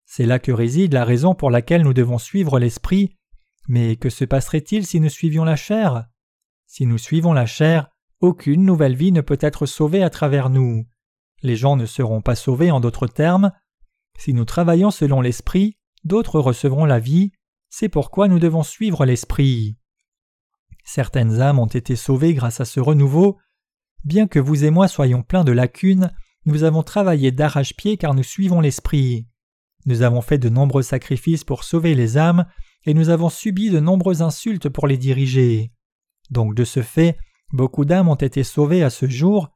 C'est 0.05 0.27
là 0.27 0.39
que 0.39 0.53
réside 0.53 0.95
la 0.95 1.05
raison 1.05 1.35
pour 1.35 1.51
laquelle 1.51 1.83
nous 1.83 1.93
devons 1.93 2.19
suivre 2.19 2.61
l'Esprit. 2.61 3.17
Mais 3.67 3.97
que 3.97 4.11
se 4.11 4.25
passerait-il 4.25 4.87
si 4.87 5.01
nous 5.01 5.09
suivions 5.09 5.45
la 5.45 5.57
chair? 5.57 6.07
Si 6.67 6.87
nous 6.87 6.99
suivons 6.99 7.33
la 7.33 7.47
chair, 7.47 7.89
aucune 8.21 8.65
nouvelle 8.65 8.95
vie 8.95 9.11
ne 9.11 9.23
peut 9.23 9.39
être 9.41 9.67
sauvée 9.67 10.05
à 10.05 10.11
travers 10.11 10.49
nous. 10.49 10.87
Les 11.43 11.57
gens 11.57 11.75
ne 11.75 11.87
seront 11.87 12.23
pas 12.23 12.37
sauvés 12.37 12.71
en 12.71 12.79
d'autres 12.79 13.09
termes. 13.09 13.51
Si 14.19 14.35
nous 14.35 14.45
travaillons 14.45 14.93
selon 14.93 15.21
l'Esprit, 15.21 15.79
d'autres 16.05 16.41
recevront 16.41 16.85
la 16.85 16.99
vie, 16.99 17.33
c'est 17.69 17.89
pourquoi 17.89 18.29
nous 18.29 18.39
devons 18.39 18.63
suivre 18.63 19.05
l'Esprit. 19.05 19.77
Certaines 20.85 21.41
âmes 21.41 21.59
ont 21.59 21.67
été 21.67 21.97
sauvées 21.97 22.35
grâce 22.35 22.61
à 22.61 22.65
ce 22.65 22.81
renouveau. 22.81 23.39
Bien 24.05 24.27
que 24.27 24.39
vous 24.39 24.65
et 24.65 24.71
moi 24.71 24.89
soyons 24.89 25.23
pleins 25.23 25.45
de 25.45 25.53
lacunes, 25.53 26.13
nous 26.47 26.65
avons 26.65 26.83
travaillé 26.83 27.31
d'arrache-pied 27.33 27.97
car 27.97 28.15
nous 28.15 28.23
suivons 28.23 28.61
l'Esprit. 28.61 29.27
Nous 29.87 30.03
avons 30.03 30.21
fait 30.21 30.39
de 30.39 30.49
nombreux 30.49 30.83
sacrifices 30.83 31.45
pour 31.45 31.65
sauver 31.65 31.95
les 31.95 32.19
âmes, 32.19 32.47
et 32.85 32.95
nous 32.95 33.11
avons 33.11 33.29
subi 33.29 33.71
de 33.71 33.81
nombreuses 33.81 34.23
insultes 34.23 34.69
pour 34.69 34.87
les 34.87 34.97
diriger. 34.97 35.73
Donc 36.31 36.55
de 36.55 36.65
ce 36.65 36.83
fait, 36.83 37.19
beaucoup 37.53 37.85
d'âmes 37.85 38.09
ont 38.09 38.15
été 38.15 38.43
sauvées 38.43 38.83
à 38.83 38.91
ce 38.91 39.09
jour. 39.09 39.51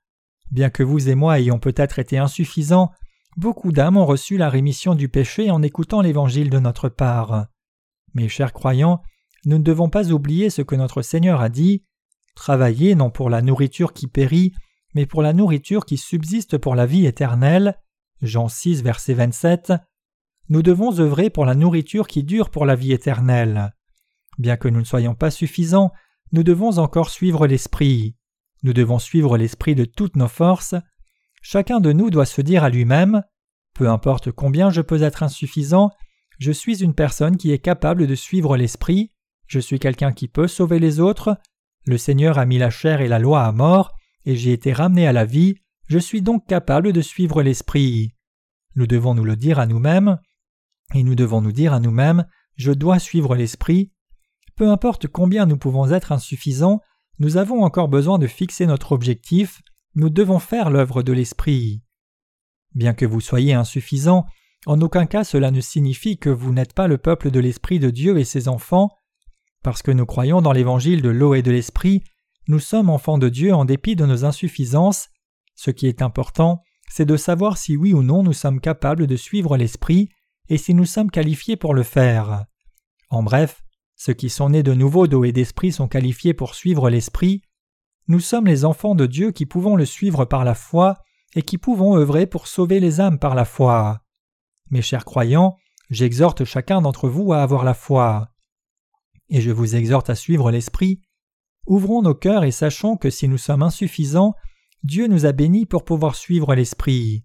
Bien 0.50 0.70
que 0.70 0.82
vous 0.82 1.08
et 1.08 1.14
moi 1.14 1.40
ayons 1.40 1.58
peut-être 1.58 1.98
été 1.98 2.18
insuffisants, 2.18 2.90
beaucoup 3.36 3.72
d'âmes 3.72 3.96
ont 3.96 4.06
reçu 4.06 4.36
la 4.36 4.48
rémission 4.48 4.94
du 4.94 5.08
péché 5.08 5.50
en 5.50 5.62
écoutant 5.62 6.00
l'Évangile 6.00 6.50
de 6.50 6.58
notre 6.58 6.88
part. 6.88 7.46
Mes 8.14 8.28
chers 8.28 8.52
croyants, 8.52 9.02
nous 9.44 9.58
ne 9.58 9.62
devons 9.62 9.88
pas 9.88 10.10
oublier 10.10 10.50
ce 10.50 10.62
que 10.62 10.74
notre 10.74 11.02
Seigneur 11.02 11.40
a 11.40 11.48
dit 11.48 11.84
Travaillez 12.34 12.94
non 12.94 13.10
pour 13.10 13.30
la 13.30 13.42
nourriture 13.42 13.92
qui 13.92 14.06
périt, 14.06 14.52
mais 14.94 15.06
pour 15.06 15.22
la 15.22 15.32
nourriture 15.32 15.84
qui 15.84 15.96
subsiste 15.96 16.58
pour 16.58 16.74
la 16.74 16.86
vie 16.86 17.06
éternelle. 17.06 17.78
Jean 18.22 18.48
6, 18.48 18.82
verset 18.82 19.14
27. 19.14 19.72
Nous 20.48 20.62
devons 20.62 20.98
œuvrer 21.00 21.30
pour 21.30 21.44
la 21.44 21.54
nourriture 21.54 22.06
qui 22.06 22.22
dure 22.22 22.50
pour 22.50 22.66
la 22.66 22.76
vie 22.76 22.92
éternelle. 22.92 23.74
Bien 24.38 24.56
que 24.56 24.68
nous 24.68 24.80
ne 24.80 24.84
soyons 24.84 25.14
pas 25.14 25.30
suffisants, 25.30 25.92
nous 26.32 26.42
devons 26.42 26.78
encore 26.78 27.10
suivre 27.10 27.46
l'Esprit. 27.46 28.16
Nous 28.62 28.72
devons 28.72 28.98
suivre 28.98 29.36
l'Esprit 29.36 29.74
de 29.74 29.84
toutes 29.84 30.16
nos 30.16 30.28
forces. 30.28 30.74
Chacun 31.46 31.78
de 31.78 31.92
nous 31.92 32.08
doit 32.08 32.24
se 32.24 32.40
dire 32.40 32.64
à 32.64 32.70
lui-même 32.70 33.22
Peu 33.74 33.90
importe 33.90 34.32
combien 34.32 34.70
je 34.70 34.80
peux 34.80 35.02
être 35.02 35.22
insuffisant, 35.22 35.90
je 36.38 36.50
suis 36.50 36.82
une 36.82 36.94
personne 36.94 37.36
qui 37.36 37.52
est 37.52 37.58
capable 37.58 38.06
de 38.06 38.14
suivre 38.14 38.56
l'Esprit, 38.56 39.10
je 39.46 39.60
suis 39.60 39.78
quelqu'un 39.78 40.12
qui 40.12 40.26
peut 40.26 40.48
sauver 40.48 40.78
les 40.78 41.00
autres, 41.00 41.36
le 41.84 41.98
Seigneur 41.98 42.38
a 42.38 42.46
mis 42.46 42.56
la 42.56 42.70
chair 42.70 43.02
et 43.02 43.08
la 43.08 43.18
loi 43.18 43.44
à 43.44 43.52
mort, 43.52 43.92
et 44.24 44.36
j'ai 44.36 44.54
été 44.54 44.72
ramené 44.72 45.06
à 45.06 45.12
la 45.12 45.26
vie, 45.26 45.56
je 45.86 45.98
suis 45.98 46.22
donc 46.22 46.46
capable 46.46 46.94
de 46.94 47.02
suivre 47.02 47.42
l'Esprit. 47.42 48.14
Nous 48.74 48.86
devons 48.86 49.14
nous 49.14 49.24
le 49.24 49.36
dire 49.36 49.58
à 49.58 49.66
nous-mêmes, 49.66 50.18
et 50.94 51.02
nous 51.02 51.14
devons 51.14 51.42
nous 51.42 51.52
dire 51.52 51.74
à 51.74 51.78
nous-mêmes 51.78 52.24
Je 52.56 52.72
dois 52.72 52.98
suivre 52.98 53.36
l'Esprit. 53.36 53.92
Peu 54.56 54.70
importe 54.70 55.08
combien 55.08 55.44
nous 55.44 55.58
pouvons 55.58 55.90
être 55.90 56.10
insuffisants, 56.10 56.80
nous 57.18 57.36
avons 57.36 57.64
encore 57.64 57.88
besoin 57.88 58.18
de 58.18 58.26
fixer 58.26 58.64
notre 58.64 58.92
objectif, 58.92 59.60
nous 59.94 60.10
devons 60.10 60.38
faire 60.38 60.70
l'œuvre 60.70 61.02
de 61.02 61.12
l'Esprit. 61.12 61.82
Bien 62.74 62.94
que 62.94 63.06
vous 63.06 63.20
soyez 63.20 63.54
insuffisant, 63.54 64.26
en 64.66 64.80
aucun 64.80 65.06
cas 65.06 65.24
cela 65.24 65.50
ne 65.50 65.60
signifie 65.60 66.18
que 66.18 66.30
vous 66.30 66.52
n'êtes 66.52 66.72
pas 66.72 66.88
le 66.88 66.98
peuple 66.98 67.30
de 67.30 67.40
l'Esprit 67.40 67.78
de 67.78 67.90
Dieu 67.90 68.18
et 68.18 68.24
ses 68.24 68.48
enfants. 68.48 68.90
Parce 69.62 69.82
que 69.82 69.90
nous 69.90 70.06
croyons 70.06 70.42
dans 70.42 70.52
l'évangile 70.52 71.02
de 71.02 71.10
l'eau 71.10 71.34
et 71.34 71.42
de 71.42 71.50
l'Esprit, 71.50 72.02
nous 72.48 72.58
sommes 72.58 72.90
enfants 72.90 73.18
de 73.18 73.28
Dieu 73.28 73.54
en 73.54 73.64
dépit 73.64 73.96
de 73.96 74.04
nos 74.04 74.24
insuffisances. 74.24 75.08
Ce 75.54 75.70
qui 75.70 75.86
est 75.86 76.02
important, 76.02 76.62
c'est 76.88 77.06
de 77.06 77.16
savoir 77.16 77.56
si 77.56 77.76
oui 77.76 77.92
ou 77.92 78.02
non 78.02 78.22
nous 78.22 78.32
sommes 78.32 78.60
capables 78.60 79.06
de 79.06 79.16
suivre 79.16 79.56
l'Esprit 79.56 80.08
et 80.48 80.58
si 80.58 80.74
nous 80.74 80.84
sommes 80.84 81.10
qualifiés 81.10 81.56
pour 81.56 81.74
le 81.74 81.82
faire. 81.82 82.44
En 83.10 83.22
bref, 83.22 83.64
ceux 83.96 84.12
qui 84.12 84.28
sont 84.28 84.50
nés 84.50 84.62
de 84.62 84.74
nouveau 84.74 85.06
d'eau 85.06 85.24
et 85.24 85.32
d'esprit 85.32 85.72
sont 85.72 85.88
qualifiés 85.88 86.34
pour 86.34 86.54
suivre 86.54 86.90
l'Esprit. 86.90 87.42
Nous 88.06 88.20
sommes 88.20 88.46
les 88.46 88.64
enfants 88.64 88.94
de 88.94 89.06
Dieu 89.06 89.30
qui 89.30 89.46
pouvons 89.46 89.76
le 89.76 89.86
suivre 89.86 90.26
par 90.26 90.44
la 90.44 90.54
foi 90.54 90.98
et 91.34 91.42
qui 91.42 91.56
pouvons 91.56 91.96
œuvrer 91.96 92.26
pour 92.26 92.46
sauver 92.46 92.78
les 92.78 93.00
âmes 93.00 93.18
par 93.18 93.34
la 93.34 93.46
foi. 93.46 94.02
Mes 94.70 94.82
chers 94.82 95.04
croyants, 95.04 95.56
j'exhorte 95.88 96.44
chacun 96.44 96.82
d'entre 96.82 97.08
vous 97.08 97.32
à 97.32 97.42
avoir 97.42 97.64
la 97.64 97.74
foi. 97.74 98.28
Et 99.30 99.40
je 99.40 99.50
vous 99.50 99.74
exhorte 99.74 100.10
à 100.10 100.14
suivre 100.14 100.50
l'Esprit. 100.50 101.00
Ouvrons 101.66 102.02
nos 102.02 102.14
cœurs 102.14 102.44
et 102.44 102.50
sachons 102.50 102.96
que 102.96 103.08
si 103.08 103.26
nous 103.26 103.38
sommes 103.38 103.62
insuffisants, 103.62 104.34
Dieu 104.82 105.06
nous 105.06 105.24
a 105.24 105.32
bénis 105.32 105.64
pour 105.64 105.84
pouvoir 105.84 106.14
suivre 106.14 106.54
l'Esprit. 106.54 107.24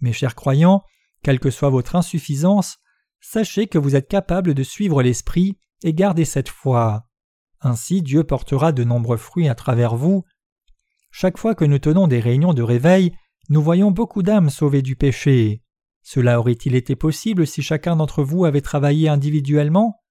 Mes 0.00 0.12
chers 0.12 0.36
croyants, 0.36 0.84
quelle 1.24 1.40
que 1.40 1.50
soit 1.50 1.70
votre 1.70 1.96
insuffisance, 1.96 2.78
sachez 3.20 3.66
que 3.66 3.78
vous 3.78 3.96
êtes 3.96 4.08
capable 4.08 4.54
de 4.54 4.62
suivre 4.62 5.02
l'Esprit 5.02 5.58
et 5.82 5.94
garder 5.94 6.24
cette 6.24 6.48
foi. 6.48 7.08
Ainsi 7.62 8.02
Dieu 8.02 8.24
portera 8.24 8.72
de 8.72 8.82
nombreux 8.82 9.16
fruits 9.16 9.48
à 9.48 9.54
travers 9.54 9.94
vous. 9.94 10.24
Chaque 11.12 11.38
fois 11.38 11.54
que 11.54 11.64
nous 11.64 11.78
tenons 11.78 12.08
des 12.08 12.18
réunions 12.18 12.54
de 12.54 12.62
réveil, 12.62 13.14
nous 13.48 13.62
voyons 13.62 13.92
beaucoup 13.92 14.22
d'âmes 14.22 14.50
sauvées 14.50 14.82
du 14.82 14.96
péché. 14.96 15.62
Cela 16.02 16.40
aurait-il 16.40 16.74
été 16.74 16.96
possible 16.96 17.46
si 17.46 17.62
chacun 17.62 17.96
d'entre 17.96 18.24
vous 18.24 18.44
avait 18.44 18.60
travaillé 18.60 19.08
individuellement? 19.08 20.02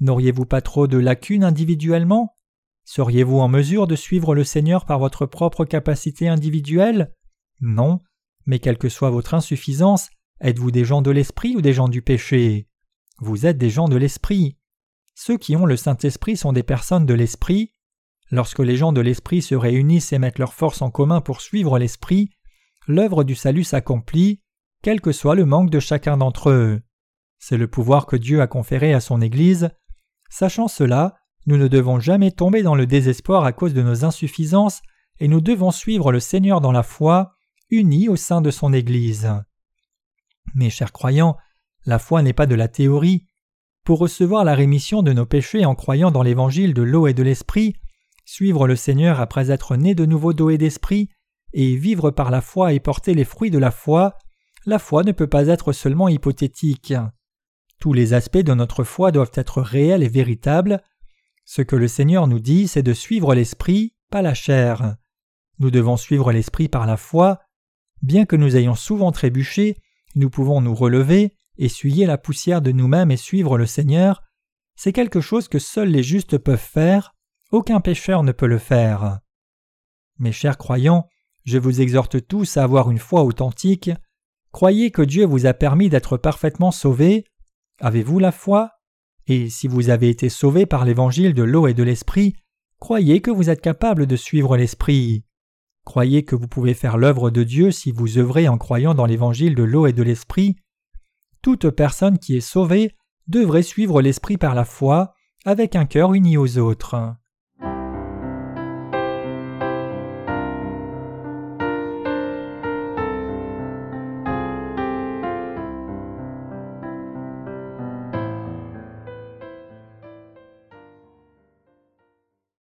N'auriez-vous 0.00 0.46
pas 0.46 0.60
trop 0.60 0.88
de 0.88 0.98
lacunes 0.98 1.44
individuellement? 1.44 2.34
Seriez-vous 2.84 3.38
en 3.38 3.48
mesure 3.48 3.86
de 3.86 3.94
suivre 3.94 4.34
le 4.34 4.42
Seigneur 4.42 4.84
par 4.84 4.98
votre 4.98 5.26
propre 5.26 5.64
capacité 5.64 6.28
individuelle? 6.28 7.12
Non, 7.60 8.00
mais 8.46 8.58
quelle 8.58 8.78
que 8.78 8.88
soit 8.88 9.10
votre 9.10 9.34
insuffisance, 9.34 10.08
êtes-vous 10.40 10.72
des 10.72 10.84
gens 10.84 11.02
de 11.02 11.10
l'esprit 11.12 11.54
ou 11.54 11.60
des 11.60 11.72
gens 11.72 11.88
du 11.88 12.02
péché? 12.02 12.66
Vous 13.18 13.46
êtes 13.46 13.58
des 13.58 13.70
gens 13.70 13.88
de 13.88 13.96
l'esprit. 13.96 14.57
Ceux 15.20 15.36
qui 15.36 15.56
ont 15.56 15.66
le 15.66 15.76
Saint-Esprit 15.76 16.36
sont 16.36 16.52
des 16.52 16.62
personnes 16.62 17.04
de 17.04 17.12
l'esprit. 17.12 17.74
Lorsque 18.30 18.60
les 18.60 18.76
gens 18.76 18.92
de 18.92 19.00
l'esprit 19.00 19.42
se 19.42 19.56
réunissent 19.56 20.12
et 20.12 20.18
mettent 20.20 20.38
leurs 20.38 20.54
forces 20.54 20.80
en 20.80 20.92
commun 20.92 21.20
pour 21.20 21.40
suivre 21.40 21.76
l'esprit, 21.76 22.30
l'œuvre 22.86 23.24
du 23.24 23.34
salut 23.34 23.64
s'accomplit, 23.64 24.40
quel 24.80 25.00
que 25.00 25.10
soit 25.10 25.34
le 25.34 25.44
manque 25.44 25.70
de 25.70 25.80
chacun 25.80 26.18
d'entre 26.18 26.50
eux. 26.50 26.82
C'est 27.40 27.56
le 27.56 27.66
pouvoir 27.66 28.06
que 28.06 28.14
Dieu 28.14 28.40
a 28.40 28.46
conféré 28.46 28.94
à 28.94 29.00
son 29.00 29.20
Église. 29.20 29.70
Sachant 30.30 30.68
cela, 30.68 31.16
nous 31.46 31.56
ne 31.56 31.66
devons 31.66 31.98
jamais 31.98 32.30
tomber 32.30 32.62
dans 32.62 32.76
le 32.76 32.86
désespoir 32.86 33.42
à 33.42 33.52
cause 33.52 33.74
de 33.74 33.82
nos 33.82 34.04
insuffisances 34.04 34.82
et 35.18 35.26
nous 35.26 35.40
devons 35.40 35.72
suivre 35.72 36.12
le 36.12 36.20
Seigneur 36.20 36.60
dans 36.60 36.72
la 36.72 36.84
foi, 36.84 37.32
unis 37.70 38.08
au 38.08 38.14
sein 38.14 38.40
de 38.40 38.52
son 38.52 38.72
Église. 38.72 39.28
Mes 40.54 40.70
chers 40.70 40.92
croyants, 40.92 41.36
la 41.86 41.98
foi 41.98 42.22
n'est 42.22 42.32
pas 42.32 42.46
de 42.46 42.54
la 42.54 42.68
théorie. 42.68 43.27
Pour 43.88 44.00
recevoir 44.00 44.44
la 44.44 44.54
rémission 44.54 45.02
de 45.02 45.14
nos 45.14 45.24
péchés 45.24 45.64
en 45.64 45.74
croyant 45.74 46.10
dans 46.10 46.22
l'évangile 46.22 46.74
de 46.74 46.82
l'eau 46.82 47.06
et 47.06 47.14
de 47.14 47.22
l'esprit, 47.22 47.74
suivre 48.26 48.66
le 48.66 48.76
Seigneur 48.76 49.18
après 49.18 49.50
être 49.50 49.76
né 49.76 49.94
de 49.94 50.04
nouveau 50.04 50.34
d'eau 50.34 50.50
et 50.50 50.58
d'esprit, 50.58 51.08
et 51.54 51.74
vivre 51.74 52.10
par 52.10 52.30
la 52.30 52.42
foi 52.42 52.74
et 52.74 52.80
porter 52.80 53.14
les 53.14 53.24
fruits 53.24 53.50
de 53.50 53.56
la 53.56 53.70
foi, 53.70 54.18
la 54.66 54.78
foi 54.78 55.04
ne 55.04 55.12
peut 55.12 55.26
pas 55.26 55.46
être 55.46 55.72
seulement 55.72 56.08
hypothétique. 56.08 56.92
Tous 57.80 57.94
les 57.94 58.12
aspects 58.12 58.36
de 58.36 58.52
notre 58.52 58.84
foi 58.84 59.10
doivent 59.10 59.32
être 59.32 59.62
réels 59.62 60.02
et 60.02 60.08
véritables. 60.08 60.82
Ce 61.46 61.62
que 61.62 61.74
le 61.74 61.88
Seigneur 61.88 62.26
nous 62.26 62.40
dit, 62.40 62.68
c'est 62.68 62.82
de 62.82 62.92
suivre 62.92 63.34
l'esprit, 63.34 63.94
pas 64.10 64.20
la 64.20 64.34
chair. 64.34 64.96
Nous 65.60 65.70
devons 65.70 65.96
suivre 65.96 66.30
l'esprit 66.30 66.68
par 66.68 66.84
la 66.84 66.98
foi. 66.98 67.40
Bien 68.02 68.26
que 68.26 68.36
nous 68.36 68.54
ayons 68.54 68.74
souvent 68.74 69.12
trébuché, 69.12 69.78
nous 70.14 70.28
pouvons 70.28 70.60
nous 70.60 70.74
relever, 70.74 71.37
essuyer 71.58 72.06
la 72.06 72.18
poussière 72.18 72.62
de 72.62 72.72
nous-mêmes 72.72 73.10
et 73.10 73.16
suivre 73.16 73.58
le 73.58 73.66
Seigneur. 73.66 74.22
C'est 74.76 74.92
quelque 74.92 75.20
chose 75.20 75.48
que 75.48 75.58
seuls 75.58 75.88
les 75.88 76.02
justes 76.02 76.38
peuvent 76.38 76.58
faire, 76.58 77.14
aucun 77.50 77.80
pécheur 77.80 78.22
ne 78.22 78.32
peut 78.32 78.46
le 78.46 78.58
faire. 78.58 79.18
Mes 80.18 80.32
chers 80.32 80.58
croyants, 80.58 81.08
je 81.44 81.58
vous 81.58 81.80
exhorte 81.80 82.26
tous 82.26 82.56
à 82.56 82.62
avoir 82.62 82.90
une 82.90 82.98
foi 82.98 83.22
authentique. 83.22 83.90
Croyez 84.52 84.90
que 84.90 85.02
Dieu 85.02 85.24
vous 85.24 85.46
a 85.46 85.54
permis 85.54 85.88
d'être 85.88 86.16
parfaitement 86.16 86.70
sauvés. 86.70 87.24
Avez-vous 87.80 88.18
la 88.18 88.32
foi? 88.32 88.72
Et 89.26 89.50
si 89.50 89.68
vous 89.68 89.90
avez 89.90 90.08
été 90.08 90.28
sauvés 90.28 90.66
par 90.66 90.84
l'évangile 90.84 91.34
de 91.34 91.42
l'eau 91.42 91.66
et 91.66 91.74
de 91.74 91.82
l'esprit, 91.82 92.34
croyez 92.78 93.20
que 93.20 93.30
vous 93.30 93.50
êtes 93.50 93.60
capable 93.60 94.06
de 94.06 94.16
suivre 94.16 94.56
l'esprit. 94.56 95.24
Croyez 95.84 96.22
que 96.22 96.36
vous 96.36 96.48
pouvez 96.48 96.74
faire 96.74 96.98
l'œuvre 96.98 97.30
de 97.30 97.42
Dieu 97.44 97.70
si 97.70 97.92
vous 97.92 98.18
œuvrez 98.18 98.48
en 98.48 98.58
croyant 98.58 98.94
dans 98.94 99.06
l'évangile 99.06 99.54
de 99.54 99.62
l'eau 99.62 99.86
et 99.86 99.92
de 99.92 100.02
l'esprit. 100.02 100.56
Toute 101.48 101.70
personne 101.70 102.18
qui 102.18 102.36
est 102.36 102.42
sauvée 102.42 102.94
devrait 103.26 103.62
suivre 103.62 104.02
l'esprit 104.02 104.36
par 104.36 104.54
la 104.54 104.66
foi, 104.66 105.14
avec 105.46 105.76
un 105.76 105.86
cœur 105.86 106.12
uni 106.12 106.36
aux 106.36 106.58
autres. 106.58 107.14